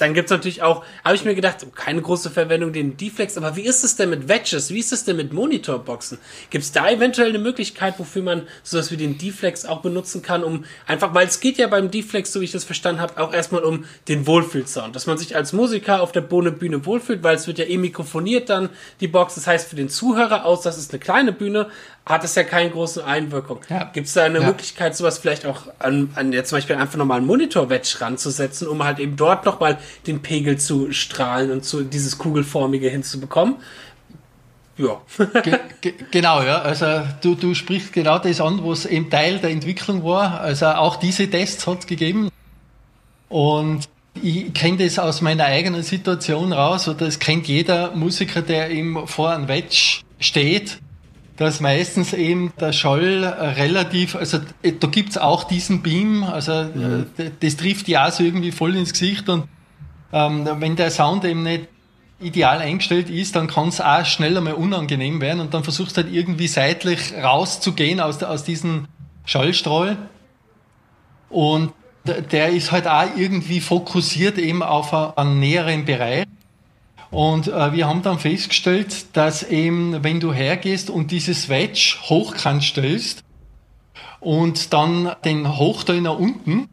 [0.03, 3.55] dann gibt's natürlich auch, habe ich mir gedacht, oh, keine große Verwendung den Deflex, aber
[3.55, 4.69] wie ist es denn mit Wedges?
[4.69, 6.17] Wie ist es denn mit Monitorboxen?
[6.49, 10.65] Gibt's da eventuell eine Möglichkeit, wofür man sowas wie den Deflex auch benutzen kann, um
[10.87, 13.63] einfach, weil es geht ja beim Deflex, so wie ich das verstanden habe, auch erstmal
[13.63, 17.59] um den Wohlfühlsound, dass man sich als Musiker auf der Bühne wohlfühlt, weil es wird
[17.59, 20.99] ja eh mikrofoniert dann, die Box, das heißt für den Zuhörer aus, das ist eine
[20.99, 21.69] kleine Bühne,
[22.05, 23.61] hat es ja keine große Einwirkung.
[23.69, 23.85] Ja.
[23.93, 24.47] Gibt es da eine ja.
[24.47, 28.83] Möglichkeit, sowas vielleicht auch an, an jetzt zum Beispiel einfach nochmal einen Monitor-Wedge ranzusetzen, um
[28.83, 33.55] halt eben dort nochmal den Pegel zu strahlen und zu dieses kugelförmige hinzubekommen?
[34.77, 35.01] Ja.
[35.43, 36.61] ge ge genau, ja.
[36.61, 40.41] Also du, du sprichst genau das an, was eben Teil der Entwicklung war.
[40.41, 42.29] Also auch diese Tests hat es gegeben.
[43.29, 43.87] Und
[44.21, 49.07] ich kenne das aus meiner eigenen Situation raus, oder das kennt jeder Musiker, der eben
[49.07, 50.79] vor einem Wedge steht
[51.37, 57.07] dass meistens eben der Schall relativ, also da gibt's auch diesen Beam, also mhm.
[57.39, 59.45] das trifft ja so irgendwie voll ins Gesicht und
[60.11, 61.67] ähm, wenn der Sound eben nicht
[62.19, 66.11] ideal eingestellt ist, dann kann es auch schneller mal unangenehm werden und dann versuchst halt
[66.11, 68.87] irgendwie seitlich rauszugehen aus, aus diesem
[69.25, 69.97] Schallstrahl
[71.29, 71.73] und
[72.05, 76.25] der ist halt auch irgendwie fokussiert eben auf einen näheren Bereich
[77.13, 82.63] und äh, wir haben dann festgestellt, dass eben, wenn du hergehst und dieses Wedge hochkant
[82.63, 83.23] stellst
[84.19, 86.69] und dann den Hochteil nach unten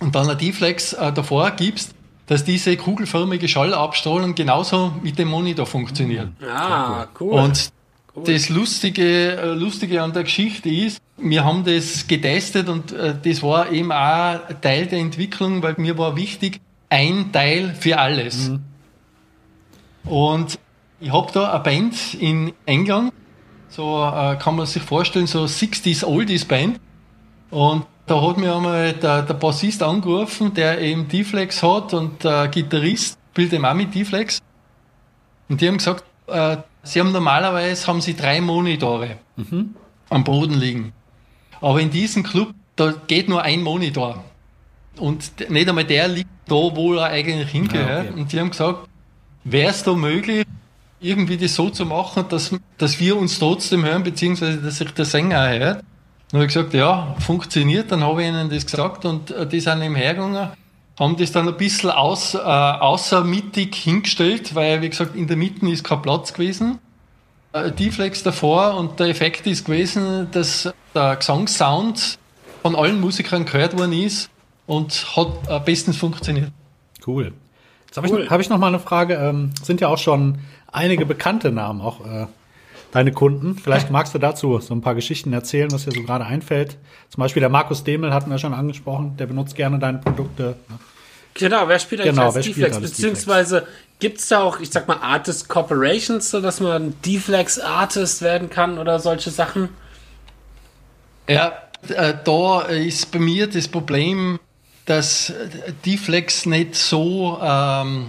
[0.00, 1.94] und dann ein Deflex äh, davor gibst,
[2.26, 6.28] dass diese kugelförmige Schallabstrahlung genauso mit dem Monitor funktioniert.
[6.42, 7.34] Ah, cool.
[7.34, 7.70] Und
[8.16, 8.24] cool.
[8.24, 13.42] das Lustige, äh, Lustige an der Geschichte ist, wir haben das getestet und äh, das
[13.42, 16.58] war eben auch Teil der Entwicklung, weil mir war wichtig,
[16.88, 18.48] ein Teil für alles.
[18.48, 18.75] Mhm.
[20.06, 20.58] Und
[21.00, 23.12] ich habe da eine Band in England,
[23.68, 26.80] so äh, kann man sich vorstellen, so 60s Oldies Band.
[27.50, 32.48] Und da hat mir einmal der, der Bassist angerufen, der eben D-Flex hat und der
[32.48, 34.40] Gitarrist spielt eben auch mit D-Flex.
[35.48, 39.74] Und die haben gesagt, äh, sie haben normalerweise haben sie drei Monitore mhm.
[40.08, 40.92] am Boden liegen.
[41.60, 44.24] Aber in diesem Club, da geht nur ein Monitor.
[44.98, 48.06] Und nicht einmal der liegt da, wo er eigentlich hingehört.
[48.06, 48.20] Ah, okay.
[48.20, 48.88] Und die haben gesagt,
[49.46, 50.44] wäre es da möglich,
[51.00, 55.04] irgendwie das so zu machen, dass, dass wir uns trotzdem hören, beziehungsweise dass sich der
[55.04, 55.84] Sänger auch hört.
[56.30, 57.92] Dann habe ich gesagt, ja, funktioniert.
[57.92, 60.48] Dann habe ich ihnen das gesagt und äh, die sind eben hergegangen,
[60.98, 65.68] haben das dann ein bisschen aus, äh, außermittig hingestellt, weil, wie gesagt, in der Mitte
[65.68, 66.78] ist kein Platz gewesen.
[67.52, 72.18] Äh, die Flex davor und der Effekt ist gewesen, dass der Gesangssound
[72.62, 74.28] von allen Musikern gehört worden ist
[74.66, 76.50] und hat äh, bestens funktioniert.
[77.06, 77.32] Cool.
[77.96, 78.22] Habe cool.
[78.24, 79.14] ich, hab ich noch mal eine Frage.
[79.14, 80.38] Ähm, sind ja auch schon
[80.72, 82.26] einige bekannte Namen auch äh,
[82.92, 83.56] deine Kunden.
[83.56, 86.76] Vielleicht magst du dazu so ein paar Geschichten erzählen, was dir so gerade einfällt.
[87.10, 89.16] Zum Beispiel der Markus Demel hatten wir schon angesprochen.
[89.18, 90.56] Der benutzt gerne deine Produkte.
[91.34, 92.80] Genau, wer spielt eigentlich genau, als D-Flex?
[92.80, 93.66] Beziehungsweise
[93.98, 98.48] gibt es da auch, ich sag mal, Artist Corporations, so dass man D-Flex Artist werden
[98.48, 99.68] kann oder solche Sachen?
[101.28, 101.52] Ja,
[101.88, 104.38] äh, da ist bei mir das Problem,
[104.86, 105.32] dass
[105.84, 108.06] D-Flex nicht so ähm,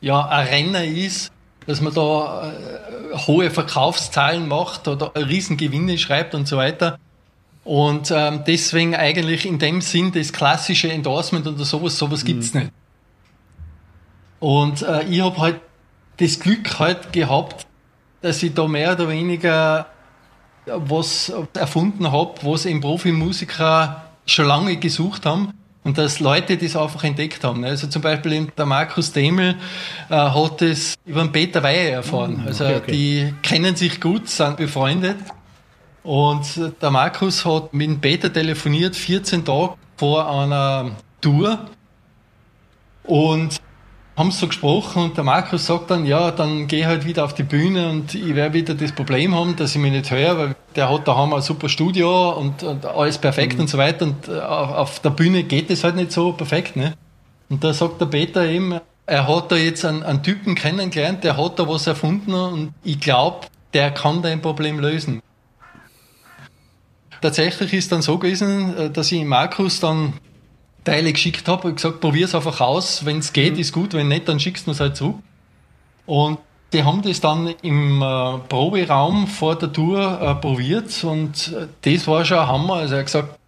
[0.00, 1.30] ja, ein Renner ist,
[1.66, 6.98] dass man da äh, hohe Verkaufszahlen macht oder Riesengewinne schreibt und so weiter.
[7.64, 12.60] Und ähm, deswegen eigentlich in dem Sinn das klassische Endorsement oder sowas, sowas gibt's mhm.
[12.60, 12.72] nicht.
[14.40, 15.60] Und äh, ich habe halt
[16.16, 17.66] das Glück halt gehabt,
[18.22, 19.86] dass ich da mehr oder weniger
[20.66, 25.52] was erfunden habe, was eben Profimusiker schon lange gesucht haben
[25.84, 27.64] und dass Leute das einfach entdeckt haben.
[27.64, 29.56] Also zum Beispiel der Markus Demel
[30.08, 32.40] äh, hat das über den Peter Weihe erfahren.
[32.42, 32.92] Mhm, also okay, okay.
[32.92, 35.16] die kennen sich gut, sind befreundet.
[36.04, 36.46] Und
[36.80, 41.66] der Markus hat mit dem Peter telefoniert, 14 Tage vor einer Tour.
[43.04, 43.60] Und
[44.22, 47.42] haben so gesprochen und der Markus sagt dann, ja, dann geh halt wieder auf die
[47.42, 50.88] Bühne und ich werde wieder das Problem haben, dass ich mich nicht höre, weil der
[50.88, 53.62] hat daheim ein super Studio und, und alles perfekt mhm.
[53.62, 56.94] und so weiter und äh, auf der Bühne geht es halt nicht so perfekt, ne?
[57.50, 61.36] Und da sagt der Peter eben, er hat da jetzt einen, einen Typen kennengelernt, der
[61.36, 65.20] hat da was erfunden und ich glaube, der kann dein Problem lösen.
[67.20, 70.12] Tatsächlich ist dann so gewesen, äh, dass ich Markus dann
[70.84, 73.04] Teile geschickt habe und gesagt, probier's einfach aus.
[73.04, 73.60] Wenn es geht, mhm.
[73.60, 73.94] ist gut.
[73.94, 75.16] Wenn nicht, dann schickst du es halt zurück.
[76.06, 76.38] Und
[76.72, 82.06] die haben das dann im äh, Proberaum vor der Tour äh, probiert und äh, das
[82.06, 82.74] war schon ein Hammer.
[82.74, 83.38] Also er hat gesagt,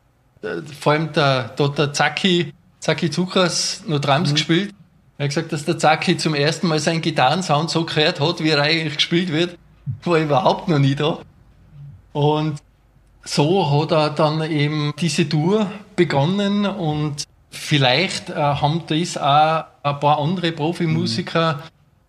[0.42, 4.34] äh, vor allem der, da der Zacki, Zacki Zuckers noch Drums mhm.
[4.34, 4.74] gespielt.
[5.16, 8.50] Er hat gesagt, dass der Zacki zum ersten Mal seinen Gitarrensound so gehört hat, wie
[8.50, 9.56] er eigentlich gespielt wird,
[10.04, 11.18] war überhaupt noch nie da.
[12.12, 12.60] Und
[13.24, 20.00] so hat er dann eben diese Tour begonnen und vielleicht äh, haben das auch ein
[20.00, 21.60] paar andere Profimusiker mhm.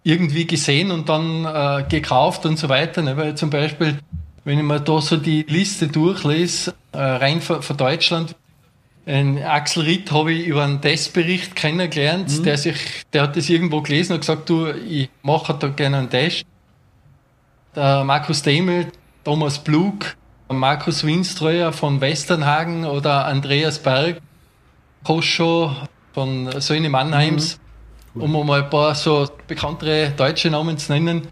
[0.03, 3.01] irgendwie gesehen und dann äh, gekauft und so weiter.
[3.01, 3.15] Ne?
[3.15, 3.99] Weil zum Beispiel,
[4.43, 8.35] wenn ich mir da so die Liste durchlese, äh, rein von, von Deutschland,
[9.07, 12.43] ein Axel Ritt habe ich über einen Testbericht kennengelernt, mhm.
[12.43, 12.75] der sich,
[13.13, 16.43] der hat das irgendwo gelesen und gesagt, du, ich mache da gerne einen Test.
[17.75, 18.87] Der Markus Demel,
[19.23, 20.15] Thomas Blug,
[20.49, 24.21] Markus Winstreuer von Westernhagen oder Andreas Berg,
[25.03, 25.75] Koscho
[26.13, 27.59] von Söhne Mannheims,
[28.13, 28.21] mhm.
[28.21, 31.27] um mal ein paar so bekanntere deutsche Namen zu nennen.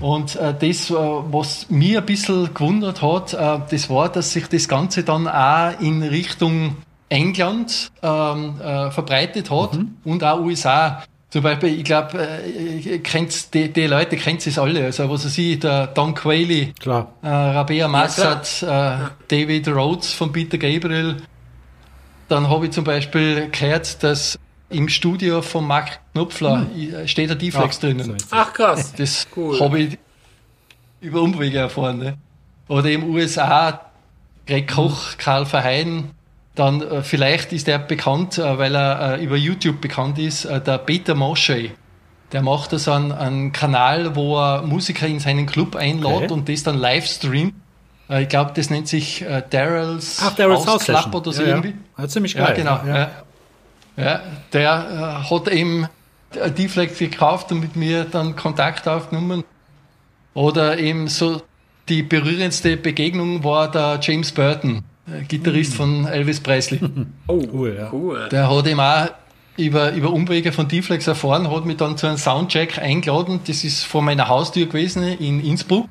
[0.00, 4.48] Und äh, das, äh, was mir ein bisschen gewundert hat, äh, das war, dass sich
[4.48, 6.76] das Ganze dann auch in Richtung
[7.08, 9.96] England ähm, äh, verbreitet hat mhm.
[10.04, 11.02] und auch USA.
[11.34, 13.00] Zum Beispiel, ich glaube, äh,
[13.52, 14.84] die, die Leute kennt es alle.
[14.84, 17.12] Also, was weiß ich, der Don Quayle, klar.
[17.22, 21.16] Äh, Rabea Massad, ja, äh, David Rhodes von Peter Gabriel.
[22.28, 24.38] Dann habe ich zum Beispiel gehört, dass
[24.70, 27.08] im Studio von Mark Knopfler hm.
[27.08, 28.16] steht der D-Flex drinnen.
[28.30, 28.92] Ach krass.
[28.96, 29.58] Das cool.
[29.58, 29.98] habe ich
[31.00, 31.98] über Umwege erfahren.
[31.98, 32.16] Ne?
[32.68, 33.90] Oder im USA
[34.46, 36.12] Greg Koch, Karl Verheyen,
[36.54, 40.60] dann äh, vielleicht ist er bekannt, äh, weil er äh, über YouTube bekannt ist, äh,
[40.60, 41.70] der Peter Moshe.
[42.32, 46.32] Der macht da so einen, einen, Kanal, wo er Musiker in seinen Club einlädt okay.
[46.32, 47.54] und das dann live streamt.
[48.08, 51.48] Äh, ich glaube, das nennt sich äh, Daryl's Ach, Daryl's House Club oder so ja,
[51.48, 51.74] irgendwie.
[51.98, 52.08] Ja.
[52.08, 52.46] ziemlich geil.
[52.48, 52.80] Ja, genau.
[52.86, 53.10] Ja.
[53.96, 54.20] ja.
[54.52, 55.88] der hat eben
[56.56, 59.44] die Flex gekauft und mit mir dann Kontakt aufgenommen.
[60.34, 61.42] Oder eben so
[61.88, 64.93] die berührendste Begegnung war der James Burton äh,
[65.28, 65.76] Gitarrist mhm.
[65.76, 66.80] von Elvis Presley.
[67.26, 67.90] Oh, cool, ja.
[67.92, 68.28] cool.
[68.30, 69.08] Der hat ihm auch
[69.56, 73.40] über, über Umwege von D-Flex erfahren, hat mich dann zu einem Soundcheck eingeladen.
[73.46, 75.88] Das ist vor meiner Haustür gewesen in Innsbruck.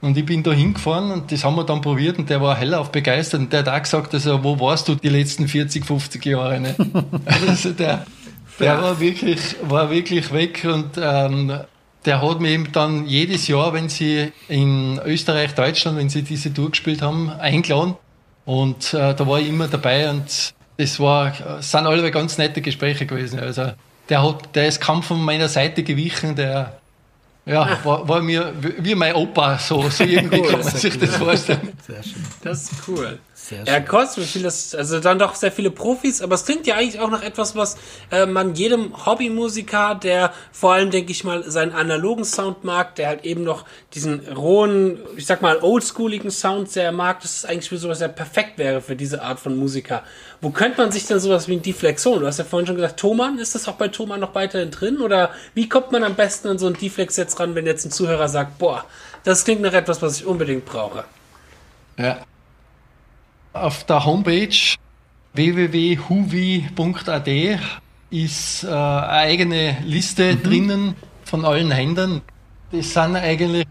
[0.00, 2.90] Und ich bin da hingefahren und das haben wir dann probiert und der war hellauf
[2.90, 6.58] begeistert und der hat auch gesagt, also wo warst du die letzten 40, 50 Jahre?
[6.58, 6.74] Ne?
[7.48, 8.04] also der,
[8.58, 11.52] der war wirklich, war wirklich weg und ähm,
[12.04, 16.52] der hat mir eben dann jedes Jahr, wenn sie in Österreich, Deutschland, wenn sie diese
[16.52, 17.94] Tour gespielt haben, eingeladen.
[18.44, 23.06] Und äh, da war ich immer dabei und das war, sind alle ganz nette Gespräche
[23.06, 23.38] gewesen.
[23.38, 23.72] Also
[24.08, 26.78] der hat, der ist kaum von meiner Seite gewichen, der
[27.44, 31.16] ja, war, war mir wie mein Opa, so, so irgendwie cool, kann man sich das
[31.16, 31.72] vorstellen.
[31.86, 32.24] Sehr schön.
[32.42, 33.18] Das ist cool.
[33.44, 37.00] Sehr ja, kostet vieles, also dann doch sehr viele Profis, aber es klingt ja eigentlich
[37.00, 37.76] auch nach etwas, was
[38.12, 43.08] äh, man jedem Hobbymusiker, der vor allem, denke ich mal, seinen analogen Sound mag, der
[43.08, 43.64] halt eben noch
[43.94, 48.06] diesen rohen, ich sag mal, oldschooligen Sound sehr mag, das ist eigentlich für sowas ja
[48.06, 50.04] perfekt wäre für diese Art von Musiker.
[50.40, 52.20] Wo könnte man sich denn sowas wie ein Deflexon?
[52.20, 55.00] Du hast ja vorhin schon gesagt, Thomann, ist das auch bei Thomann noch weiterhin drin?
[55.00, 57.90] Oder wie kommt man am besten an so ein Deflex jetzt ran, wenn jetzt ein
[57.90, 58.84] Zuhörer sagt, boah,
[59.24, 61.02] das klingt nach etwas, was ich unbedingt brauche?
[61.98, 62.20] Ja,
[63.52, 64.76] auf der Homepage
[65.34, 67.28] www.huvi.at
[68.10, 70.42] ist äh, eine eigene Liste mhm.
[70.42, 72.20] drinnen von allen Händlern.
[72.70, 73.66] Das sind eigentlich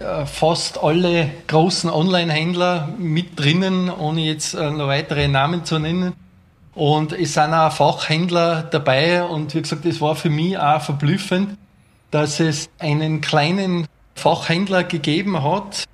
[0.00, 6.14] äh, fast alle großen Online-Händler mit drinnen, ohne jetzt äh, noch weitere Namen zu nennen.
[6.74, 11.58] Und es sind auch Fachhändler dabei und wie gesagt, es war für mich auch verblüffend,
[12.12, 15.84] dass es einen kleinen Fachhändler gegeben hat,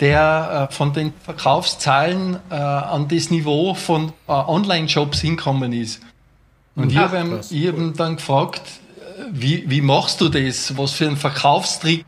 [0.00, 6.02] der äh, von den Verkaufszahlen äh, an das Niveau von äh, Online-Shops hinkommen ist.
[6.74, 8.60] Und ich habe hab dann gefragt,
[9.30, 10.76] wie, wie machst du das?
[10.76, 12.04] Was für einen Verkaufstrick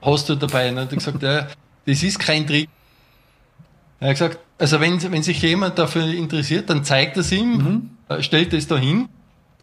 [0.00, 0.70] hast du dabei?
[0.70, 1.46] Und er hat gesagt, ja,
[1.84, 2.70] das ist kein Trick.
[4.00, 7.90] Er hat gesagt, also wenn, wenn sich jemand dafür interessiert, dann zeigt es ihm, mhm.
[8.20, 9.08] Stellt es da hin,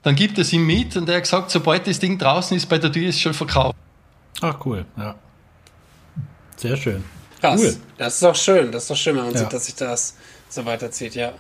[0.04, 2.78] dann gibt es ihm mit und er hat gesagt, sobald das Ding draußen ist, bei
[2.78, 3.76] der Tür ist es schon verkauft.
[4.42, 5.16] Ach cool, ja.
[6.58, 7.04] Sehr schön.
[7.48, 7.62] Krass.
[7.62, 7.76] Cool.
[7.98, 8.72] Das ist doch schön.
[8.72, 9.40] Das ist doch schön, wenn man ja.
[9.40, 10.16] sieht, dass sich das
[10.50, 11.34] so weiterzieht, ja.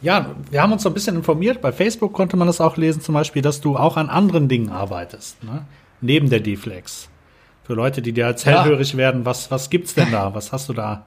[0.00, 1.60] Ja, wir haben uns so ein bisschen informiert.
[1.60, 4.70] Bei Facebook konnte man das auch lesen, zum Beispiel, dass du auch an anderen Dingen
[4.70, 5.66] arbeitest, ne?
[6.00, 7.08] neben der D-Flex.
[7.64, 8.98] Für Leute, die dir als hellhörig ja.
[8.98, 10.34] werden, was, was gibt's denn da?
[10.34, 11.04] Was hast du da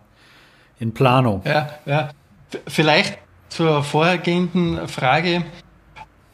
[0.80, 1.42] in Planung?
[1.46, 2.10] Ja, ja.
[2.68, 3.18] Vielleicht
[3.50, 5.46] zur vorhergehenden Frage,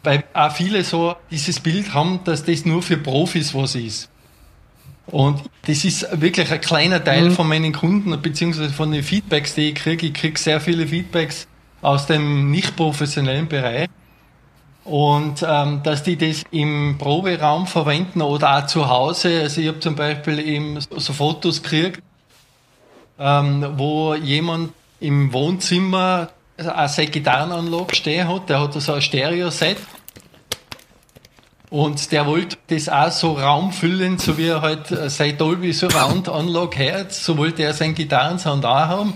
[0.04, 4.10] weil auch viele so dieses Bild haben, dass das nur für Profis was ist.
[5.08, 7.32] Und das ist wirklich ein kleiner Teil mhm.
[7.32, 10.08] von meinen Kunden, beziehungsweise von den Feedbacks, die ich kriege.
[10.08, 11.48] Ich kriege sehr viele Feedbacks
[11.82, 13.88] aus dem nicht professionellen Bereich.
[14.84, 19.42] Und ähm, dass die das im Proberaum verwenden oder auch zu Hause.
[19.42, 22.02] Also ich habe zum Beispiel eben so Fotos gekriegt,
[23.20, 28.50] ähm, wo jemand im Wohnzimmer eine seine Gitarrenanlage stehen hat.
[28.50, 29.78] Der hat so ein Stereo-Set
[31.70, 36.30] und der wollte das auch so raumfüllend, so wie er halt äh, sein Dolby Surround
[36.30, 39.14] Anlage hört, so wollte er seinen Gitarrensound auch haben.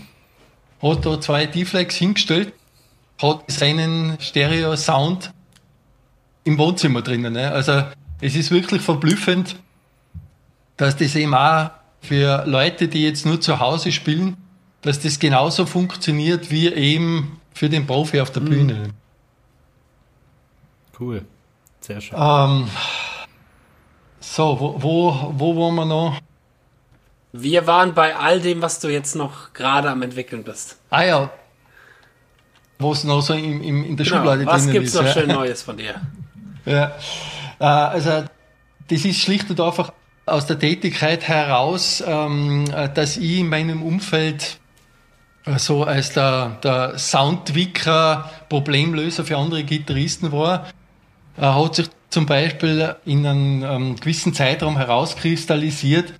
[0.81, 2.53] Hat da zwei D-Flags hingestellt,
[3.21, 5.31] hat seinen Stereo-Sound
[6.43, 7.33] im Wohnzimmer drinnen.
[7.33, 7.51] Ne?
[7.51, 7.83] Also
[8.19, 9.55] es ist wirklich verblüffend,
[10.75, 11.69] dass das eben auch
[12.01, 14.35] für Leute, die jetzt nur zu Hause spielen,
[14.81, 18.49] dass das genauso funktioniert wie eben für den Profi auf der mhm.
[18.49, 18.89] Bühne.
[20.99, 21.25] Cool.
[21.81, 22.17] Sehr schön.
[22.17, 22.67] Ähm,
[24.19, 26.19] so, wo, wo, wo waren wir noch?
[27.33, 30.77] Wir waren bei all dem, was du jetzt noch gerade am entwickeln bist.
[30.91, 31.29] Ah ja.
[32.77, 34.17] Wo es noch so im, im, in der genau.
[34.17, 34.93] Schublade was drin ist.
[34.93, 36.01] Was gibt es noch schön Neues von dir?
[36.65, 36.95] Ja,
[37.59, 38.25] äh, also
[38.89, 39.91] das ist schlicht und einfach
[40.27, 44.59] aus der Tätigkeit heraus, ähm, dass ich in meinem Umfeld
[45.45, 50.67] äh, so als der, der Soundwicker, Problemlöser für andere Gitarristen war
[51.37, 56.13] hat sich zum Beispiel in einem ähm, gewissen Zeitraum herauskristallisiert,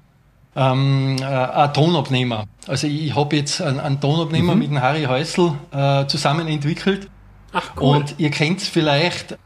[0.55, 2.45] ähm, äh, ein Tonabnehmer.
[2.67, 4.59] Also ich, ich habe jetzt einen, einen Tonabnehmer mhm.
[4.59, 7.09] mit dem Harry Häusl äh, zusammen entwickelt.
[7.53, 7.97] Ach cool.
[7.97, 9.37] Und ihr kennt vielleicht,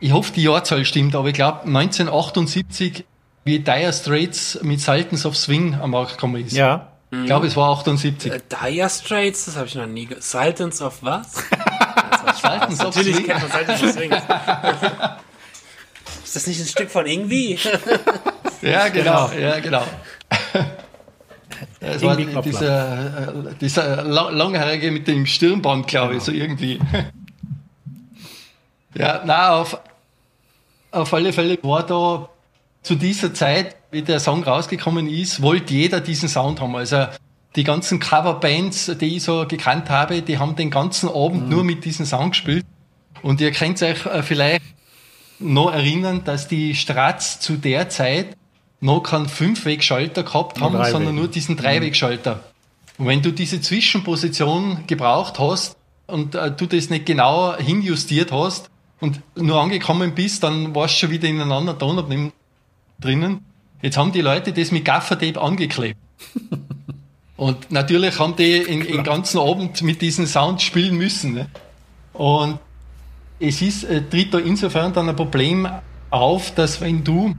[0.00, 3.04] ich hoffe die Jahrzahl stimmt, aber ich glaube 1978,
[3.44, 6.54] wie Dire Straits mit Sultans of Swing am Markt gekommen ist.
[6.54, 6.88] Ja.
[7.10, 8.32] Ich glaube, es war 78.
[8.32, 10.24] Äh, dire Straits, das habe ich noch nie gehört.
[10.24, 11.44] Sultans of was?
[12.32, 13.26] Saltens auf Natürlich Swing.
[13.26, 14.12] kennt man Saltens auf Swing.
[16.24, 17.58] Ist das nicht ein Stück von irgendwie?
[18.62, 19.84] ja, genau, ja, genau.
[21.80, 26.18] Es war dieser, äh, dieser Langhaarige mit dem Stirnband, glaube genau.
[26.18, 26.80] ich, so irgendwie.
[28.94, 29.78] ja, na, auf,
[30.90, 32.28] auf alle Fälle war da
[32.82, 36.74] zu dieser Zeit, wie der Song rausgekommen ist, wollte jeder diesen Sound haben.
[36.74, 37.06] Also
[37.56, 41.48] die ganzen Coverbands, die ich so gekannt habe, die haben den ganzen Abend mhm.
[41.48, 42.64] nur mit diesem Sound gespielt.
[43.22, 44.62] Und ihr könnt euch äh, vielleicht
[45.38, 48.36] noch erinnern, dass die Stratz zu der Zeit
[48.80, 52.44] noch keinen Fünfwegschalter gehabt haben, sondern nur diesen Dreiwegschalter.
[52.98, 55.76] Und wenn du diese Zwischenposition gebraucht hast
[56.06, 61.00] und äh, du das nicht genau hinjustiert hast und nur angekommen bist, dann warst du
[61.00, 62.32] schon wieder in einem anderen Tonabnehmen
[63.00, 63.44] drinnen.
[63.80, 65.98] Jetzt haben die Leute das mit Gaffertape angeklebt.
[67.36, 71.34] und natürlich haben die den, den ganzen Abend mit diesem Sound spielen müssen.
[71.34, 71.48] Ne?
[72.12, 72.58] Und
[73.40, 75.68] es ist, äh, tritt da insofern dann ein Problem
[76.10, 77.34] auf, dass wenn du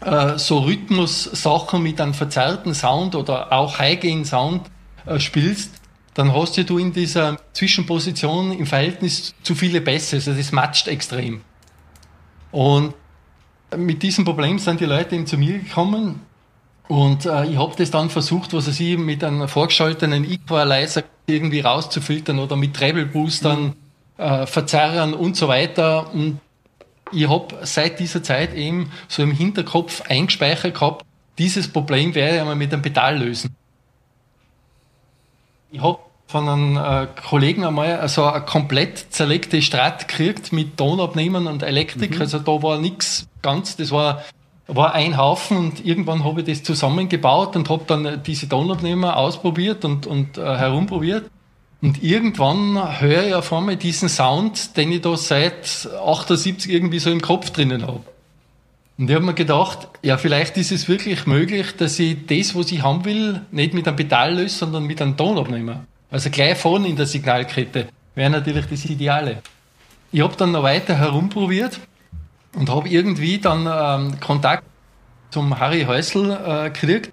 [0.00, 4.70] äh, so Rhythmus-Sachen mit einem verzerrten Sound oder auch High-Gain-Sound
[5.04, 5.72] äh, spielst,
[6.14, 10.16] dann hast du in dieser Zwischenposition im Verhältnis zu viele Bässe.
[10.16, 11.42] Also das matcht extrem.
[12.50, 12.94] Und
[13.76, 16.20] mit diesem Problem sind die Leute eben zu mir gekommen
[16.90, 22.40] und äh, ich habe das dann versucht, was ich mit einem vorgeschalteten Equalizer irgendwie rauszufiltern
[22.40, 23.74] oder mit Treble Boostern mhm.
[24.24, 26.12] äh, verzerren und so weiter.
[26.12, 26.40] Und
[27.12, 31.04] ich habe seit dieser Zeit eben so im Hinterkopf eingespeichert gehabt,
[31.38, 33.54] dieses Problem werde ich einmal mit einem Pedal lösen.
[35.70, 41.46] Ich habe von einem äh, Kollegen einmal so eine komplett zerlegte Strat gekriegt mit Tonabnehmern
[41.46, 42.16] und Elektrik.
[42.16, 42.20] Mhm.
[42.20, 44.24] Also da war nichts ganz, das war,
[44.74, 49.84] war ein Haufen und irgendwann habe ich das zusammengebaut und habe dann diese Tonabnehmer ausprobiert
[49.84, 51.30] und, und äh, herumprobiert.
[51.82, 57.10] Und irgendwann höre ich auf einmal diesen Sound, den ich da seit 78 irgendwie so
[57.10, 58.02] im Kopf drinnen habe.
[58.98, 62.70] Und ich habe mir gedacht, ja, vielleicht ist es wirklich möglich, dass ich das, was
[62.70, 65.84] ich haben will, nicht mit einem Pedal löse, sondern mit einem Tonabnehmer.
[66.10, 69.38] Also gleich vorne in der Signalkette wäre natürlich das Ideale.
[70.12, 71.80] Ich habe dann noch weiter herumprobiert
[72.54, 74.64] und habe irgendwie dann ähm, Kontakt
[75.30, 77.12] zum Harry Häusl äh, gekriegt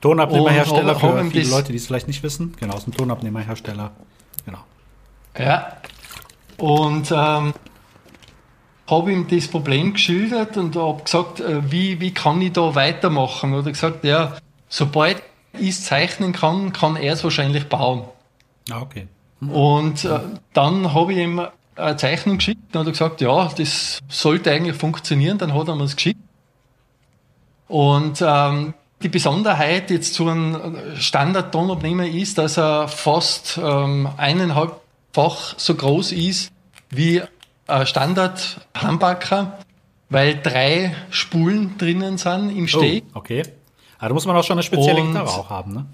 [0.00, 2.54] Tonabnehmerhersteller für viele Leute, die es vielleicht nicht wissen.
[2.58, 3.90] Genau, aus dem Tonabnehmerhersteller.
[4.44, 4.58] Genau.
[5.36, 5.76] Ja.
[6.56, 7.52] Und ähm,
[8.88, 13.54] habe ihm das Problem geschildert und habe gesagt, äh, wie, wie kann ich da weitermachen?
[13.54, 14.36] Oder gesagt, ja,
[14.68, 15.22] sobald
[15.52, 18.04] ich es zeichnen kann, kann er es wahrscheinlich bauen.
[18.70, 19.08] Ah, okay.
[19.40, 20.20] Und äh,
[20.52, 21.40] dann habe ich ihm
[21.78, 25.38] eine Zeichnung geschickt und hat er gesagt, ja, das sollte eigentlich funktionieren.
[25.38, 26.20] Dann hat er mir es geschickt.
[27.68, 35.74] Und ähm, die Besonderheit jetzt zu einem Standard-Tonabnehmer ist, dass er fast ähm, eineinhalbfach so
[35.74, 36.50] groß ist
[36.90, 37.22] wie
[37.66, 39.58] ein Standard-Humbucker,
[40.08, 43.04] weil drei Spulen drinnen sind im Steg.
[43.14, 43.42] Oh, okay.
[43.98, 45.86] Aber da muss man auch schon eine spezielle Gitarre auch haben, ne?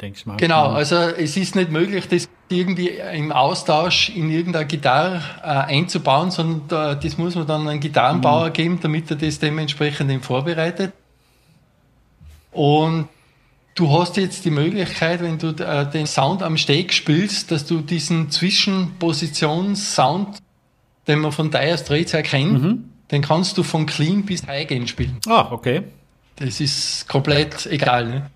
[0.00, 0.36] Denke ich mal.
[0.36, 6.30] Genau, also es ist nicht möglich, das irgendwie im Austausch in irgendeine Gitarre äh, einzubauen,
[6.30, 8.52] sondern äh, das muss man dann einem Gitarrenbauer mhm.
[8.52, 10.92] geben, damit er das dementsprechend eben vorbereitet.
[12.52, 13.08] Und
[13.74, 17.80] du hast jetzt die Möglichkeit, wenn du äh, den Sound am Steg spielst, dass du
[17.80, 20.40] diesen Zwischenpositionssound,
[21.08, 22.90] den man von Dire Straits erkennt, mhm.
[23.10, 25.16] den kannst du von Clean bis High gehen spielen.
[25.26, 25.84] Ah, okay.
[26.36, 28.08] Das ist komplett egal.
[28.08, 28.30] Ne?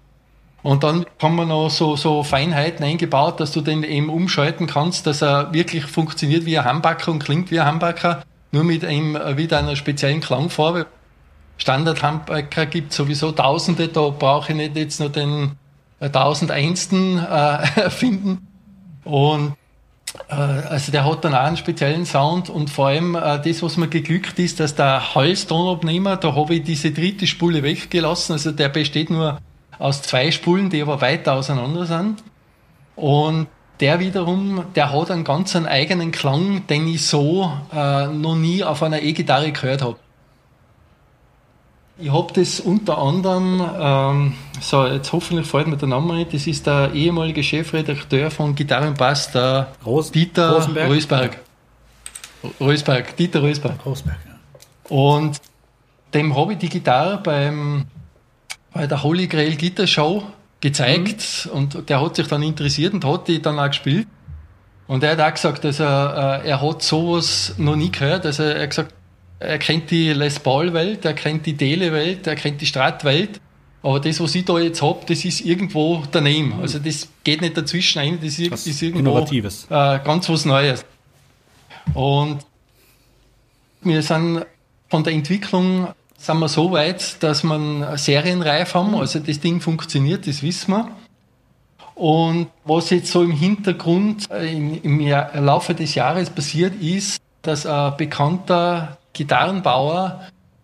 [0.63, 5.07] Und dann haben wir noch so, so Feinheiten eingebaut, dass du den eben umschalten kannst,
[5.07, 9.17] dass er wirklich funktioniert wie ein Humbucker und klingt wie ein Humbucker, nur mit einem,
[9.17, 10.87] äh, wieder einer speziellen Klangfarbe.
[11.57, 15.53] Standard-Handbiker gibt sowieso Tausende, da brauche ich nicht jetzt nur den
[16.01, 16.93] äh, 1001.
[16.93, 18.47] Äh, finden.
[19.05, 19.55] Und
[20.29, 23.77] äh, also der hat dann auch einen speziellen Sound und vor allem äh, das, was
[23.77, 28.69] mir geglückt ist, dass der Halstonabnehmer, da habe ich diese dritte Spule weggelassen, also der
[28.69, 29.39] besteht nur
[29.81, 32.23] aus zwei Spulen, die aber weiter auseinander sind.
[32.95, 33.49] Und
[33.81, 38.63] der wiederum, der hat einen ganz einen eigenen Klang, den ich so äh, noch nie
[38.63, 39.97] auf einer E-Gitarre gehört habe.
[41.99, 46.47] Ich habe das unter anderem, ähm, so jetzt hoffentlich fällt mir der Name ein, das
[46.47, 50.91] ist der ehemalige Chefredakteur von Gitarrenbass, der Ros Dieter Rosenberg?
[50.91, 51.39] Rösberg.
[52.59, 53.85] Rösberg, Dieter Rösberg.
[53.85, 54.97] Rösberg, ja.
[54.97, 55.41] Und
[56.15, 57.85] dem habe ich die Gitarre beim,
[58.73, 60.25] bei der Holy Grail Guitar Show
[60.61, 61.53] gezeigt mhm.
[61.53, 64.07] und der hat sich dann interessiert und hat die dann auch gespielt.
[64.87, 68.27] Und er hat auch gesagt, dass er, äh, er hat sowas noch nie gehört.
[68.27, 68.95] Also er hat gesagt,
[69.39, 73.41] er kennt die Les Paul-Welt, er kennt die Dele-Welt, er kennt die Strat-Welt.
[73.83, 76.61] Aber das, was ich da jetzt habe, das ist irgendwo daneben.
[76.61, 79.67] Also das geht nicht dazwischen ein, das ist, ist irgendwo Innovatives.
[79.71, 80.85] Äh, ganz was Neues.
[81.95, 82.41] Und
[83.83, 84.45] wir sind
[84.89, 85.89] von der Entwicklung
[86.21, 88.95] sind wir so weit, dass wir serienreif haben.
[88.95, 90.89] Also das Ding funktioniert, das wissen wir.
[91.95, 95.09] Und was jetzt so im Hintergrund äh, im, im
[95.45, 100.21] Laufe des Jahres passiert ist, dass ein bekannter Gitarrenbauer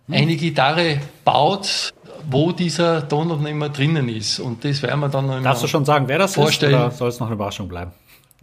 [0.09, 1.93] eine Gitarre baut,
[2.29, 4.39] wo dieser Tonabnehmer drinnen ist.
[4.39, 6.73] Und das werden wir dann noch Darfst du schon sagen, wer das vorstellen?
[6.73, 7.91] ist, oder soll es noch eine Überraschung bleiben?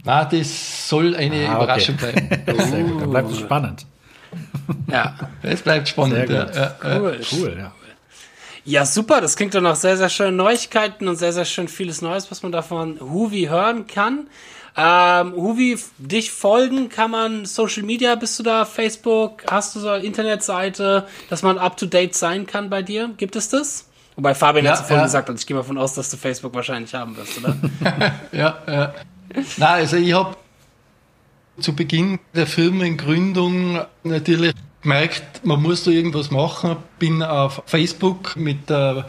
[0.03, 2.29] Na, das soll eine ah, Überraschung bleiben.
[2.69, 3.85] Sehr gut, dann bleibt es spannend.
[4.91, 6.29] Ja, es bleibt spannend.
[6.29, 6.75] Ja.
[6.83, 7.19] Cool.
[7.33, 7.71] cool, ja.
[8.67, 9.21] Ja, super.
[9.21, 12.41] Das klingt doch nach sehr, sehr schönen Neuigkeiten und sehr, sehr schön vieles Neues, was
[12.41, 14.27] man davon Huvi hören kann.
[14.75, 19.89] Ähm, Huvi, dich folgen kann man Social Media, bist du da, Facebook, hast du so
[19.89, 23.11] eine Internetseite, dass man up to date sein kann bei dir?
[23.15, 23.87] Gibt es das?
[24.17, 25.03] Wobei Fabian ja, hat vorhin ja.
[25.03, 27.55] gesagt, und ich gehe mal von aus, dass du Facebook wahrscheinlich haben wirst, oder?
[28.31, 28.93] ja, ja.
[29.57, 30.35] Na, also ich habe
[31.59, 36.77] zu Beginn der Firmengründung natürlich gemerkt, man muss da irgendwas machen.
[36.99, 39.07] Bin auf Facebook mit der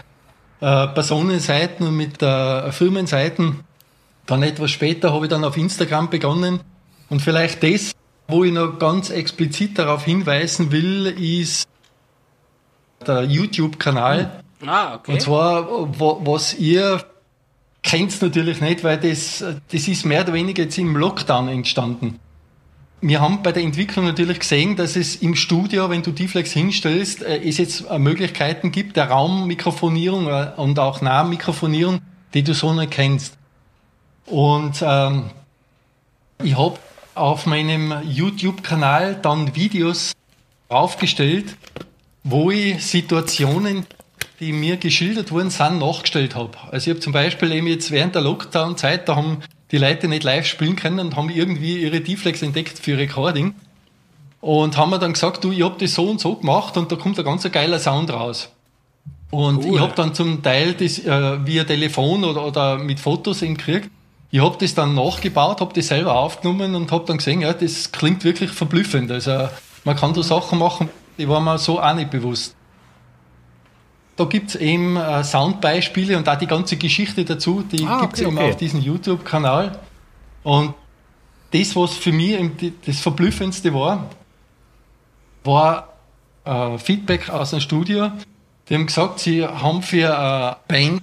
[0.61, 3.61] äh, Personenseiten und mit der Firmenseiten
[4.27, 6.61] dann etwas später habe ich dann auf Instagram begonnen.
[7.09, 7.93] Und vielleicht das,
[8.27, 11.69] wo ich noch ganz explizit darauf hinweisen will, ist
[13.07, 14.43] der YouTube-Kanal.
[14.67, 15.13] Ah, okay.
[15.13, 15.69] Und zwar,
[16.01, 17.05] was ihr
[17.83, 22.19] kennt natürlich nicht, weil das, das ist mehr oder weniger jetzt im Lockdown entstanden.
[23.03, 27.23] Wir haben bei der Entwicklung natürlich gesehen, dass es im Studio, wenn du D-Flex hinstellst,
[27.23, 32.01] äh, es jetzt Möglichkeiten gibt der Raummikrofonierung äh, und auch Nahmikrofonierung,
[32.33, 33.37] die du so nicht kennst.
[34.25, 35.31] Und ähm,
[36.43, 36.79] ich habe
[37.15, 40.13] auf meinem YouTube-Kanal dann Videos
[40.69, 41.57] aufgestellt,
[42.25, 43.87] wo ich Situationen,
[44.41, 46.59] die mir geschildert wurden, sind, nachgestellt habe.
[46.71, 49.43] Also ich habe zum Beispiel eben jetzt während der Lockdown-Zeit, da haben
[49.73, 53.55] die Leute nicht live spielen können und haben irgendwie ihre D-Flex entdeckt für Recording.
[54.41, 56.97] Und haben mir dann gesagt, du, ich habe das so und so gemacht und da
[56.97, 58.51] kommt ein ganz geiler Sound raus.
[59.31, 59.75] Und cool.
[59.75, 63.91] ich habe dann zum Teil das äh, via Telefon oder, oder mit Fotos eben gekriegt.
[64.31, 67.93] Ich habe das dann nachgebaut, habe das selber aufgenommen und habe dann gesehen, ja, das
[67.93, 69.11] klingt wirklich verblüffend.
[69.11, 69.49] Also
[69.85, 70.89] man kann da Sachen machen,
[71.19, 72.56] die waren mir so auch nicht bewusst.
[74.17, 78.15] Da gibt es eben äh, Soundbeispiele und auch die ganze Geschichte dazu, die ah, gibt
[78.15, 78.51] es okay, eben okay.
[78.51, 79.79] auf diesem YouTube-Kanal.
[80.43, 80.75] Und
[81.53, 82.39] das, was für mich
[82.87, 84.09] das Verblüffendste war,
[85.45, 85.93] war
[86.45, 88.11] äh, Feedback aus dem Studio.
[88.69, 91.03] Die haben gesagt, sie haben für eine Band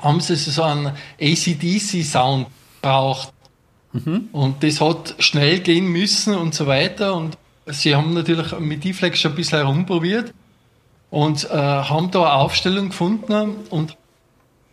[0.00, 2.48] haben sie so einen ACDC-Sound
[2.82, 3.32] braucht.
[3.92, 4.30] Mhm.
[4.32, 7.14] Und das hat schnell gehen müssen und so weiter.
[7.14, 10.34] Und sie haben natürlich mit D-Flex schon ein bisschen herumprobiert
[11.12, 13.56] und äh, haben da eine Aufstellung gefunden.
[13.68, 13.96] Und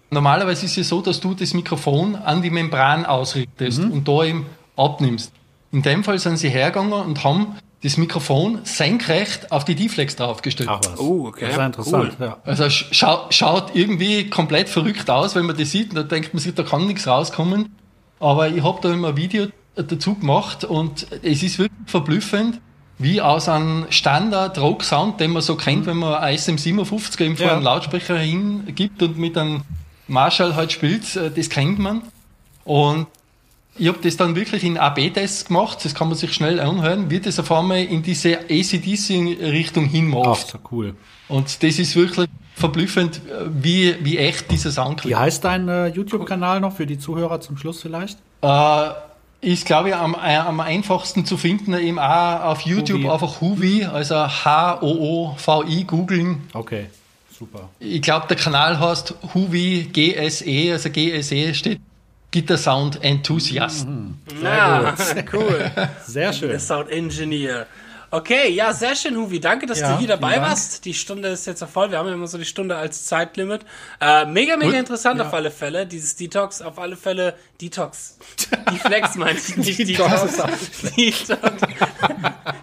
[0.10, 3.92] normalerweise ist es so, dass du das Mikrofon an die Membran ausrichtest mhm.
[3.92, 4.46] und da eben
[4.78, 5.34] abnimmst.
[5.74, 10.70] In dem Fall sind sie hergegangen und haben das Mikrofon senkrecht auf die D-Flex draufgestellt.
[10.72, 10.98] Ach was.
[10.98, 11.48] Oh, okay.
[11.48, 12.16] Das ist interessant.
[12.18, 12.26] Cool.
[12.28, 12.38] Ja.
[12.46, 15.96] Also schau, schaut irgendwie komplett verrückt aus, wenn man das sieht.
[15.96, 17.76] Da denkt man sich, da kann nichts rauskommen.
[18.22, 22.62] Aber ich habe da immer ein Video dazu gemacht und es ist wirklich verblüffend,
[23.00, 27.38] wie aus einem Standard Rock Sound, den man so kennt, wenn man ein SM57 eben
[27.38, 27.54] vor ja.
[27.54, 29.62] einen Lautsprecher hingibt und mit einem
[30.08, 32.02] Marshall halt spielt, äh, das kennt man.
[32.66, 33.08] Und
[33.78, 37.22] ich habe das dann wirklich in AB-Tests gemacht, das kann man sich schnell anhören, wie
[37.22, 40.28] das auf einmal in diese ACDC-Richtung hinmacht.
[40.28, 40.96] Ach, so cool.
[41.30, 45.16] Und das ist wirklich verblüffend, wie, wie echt dieser Sound klingt.
[45.16, 48.20] Wie heißt dein äh, YouTube-Kanal noch für die Zuhörer zum Schluss vielleicht?
[48.42, 48.90] Äh,
[49.42, 53.10] ist, glaube ich, am, äh, am einfachsten zu finden, eben auch auf YouTube Huvi.
[53.10, 56.42] einfach Huvi, also H-O-O-V-I googeln.
[56.54, 56.88] Okay,
[57.38, 57.70] super.
[57.80, 61.80] Ich glaube, der Kanal heißt Huvi GSE, also GSE steht
[62.32, 63.88] Guitar Sound Enthusiast.
[63.88, 64.18] Mhm.
[64.44, 64.94] Ja,
[65.34, 65.72] cool.
[66.06, 66.50] Sehr schön.
[66.50, 67.66] Der Sound Engineer.
[68.12, 69.40] Okay, ja, sehr schön, Huvi.
[69.40, 70.84] Danke, dass ja, du hier dabei warst.
[70.86, 71.92] Die Stunde ist jetzt voll.
[71.92, 73.62] Wir haben ja immer so die Stunde als Zeitlimit.
[74.02, 74.80] Äh, mega, mega Gut.
[74.80, 75.28] interessant ja.
[75.28, 75.86] auf alle Fälle.
[75.86, 77.36] Dieses Detox auf alle Fälle.
[77.62, 78.18] Detox.
[78.72, 79.80] Die Flex meine ich nicht.
[79.88, 80.38] Detox.
[80.98, 81.62] Detox.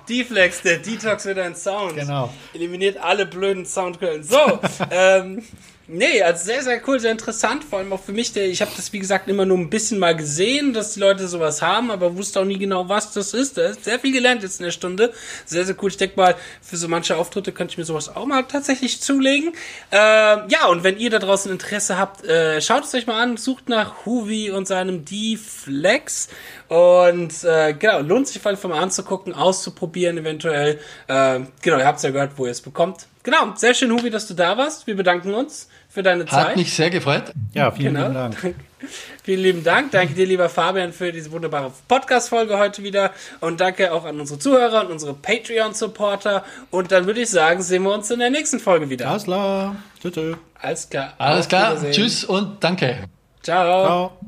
[0.09, 1.95] Deflex, der Detox wieder ein Sound.
[1.95, 2.33] Genau.
[2.53, 4.23] Eliminiert alle blöden Soundquellen.
[4.23, 4.61] So,
[4.91, 5.43] ähm,
[5.89, 7.63] Nee, also sehr, sehr cool, sehr interessant.
[7.63, 10.01] Vor allem auch für mich, der, ich habe das wie gesagt immer nur ein bisschen
[10.01, 13.57] mal gesehen, dass die Leute sowas haben, aber wusste auch nie genau, was das ist.
[13.57, 15.13] Da ist sehr viel gelernt jetzt in der Stunde.
[15.45, 15.91] Sehr, sehr cool.
[15.91, 19.53] Ich denke mal, für so manche Auftritte könnte ich mir sowas auch mal tatsächlich zulegen.
[19.93, 23.37] Äh, ja, und wenn ihr da draußen Interesse habt, äh, schaut es euch mal an,
[23.37, 26.29] sucht nach Huvi und seinem D-Flex.
[26.67, 30.81] Und äh, genau, lohnt sich jeden Fall mal anzugucken, auszuprobieren eventuell.
[31.07, 33.07] Äh, genau, ihr habt es ja gehört, wo ihr es bekommt.
[33.23, 34.87] Genau, sehr schön, Huvi, dass du da warst.
[34.87, 36.49] Wir bedanken uns für deine Zeit.
[36.49, 37.33] Hat mich sehr gefreut.
[37.55, 38.09] Ja, vielen genau.
[38.09, 38.55] lieben Dank.
[39.25, 39.93] vielen lieben Dank.
[39.93, 43.13] Danke dir, lieber Fabian, für diese wunderbare Podcast-Folge heute wieder.
[43.41, 46.45] Und danke auch an unsere Zuhörer und unsere Patreon-Supporter.
[46.71, 49.09] Und dann würde ich sagen, sehen wir uns in der nächsten Folge wieder.
[49.09, 49.77] Alles klar.
[50.03, 50.37] Tschüss.
[50.61, 51.15] Alles klar.
[51.17, 51.91] Alles klar.
[51.91, 53.09] Tschüss und danke.
[53.43, 53.87] Ciao.
[53.87, 54.19] Ciao.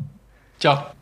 [0.59, 0.98] Ciao.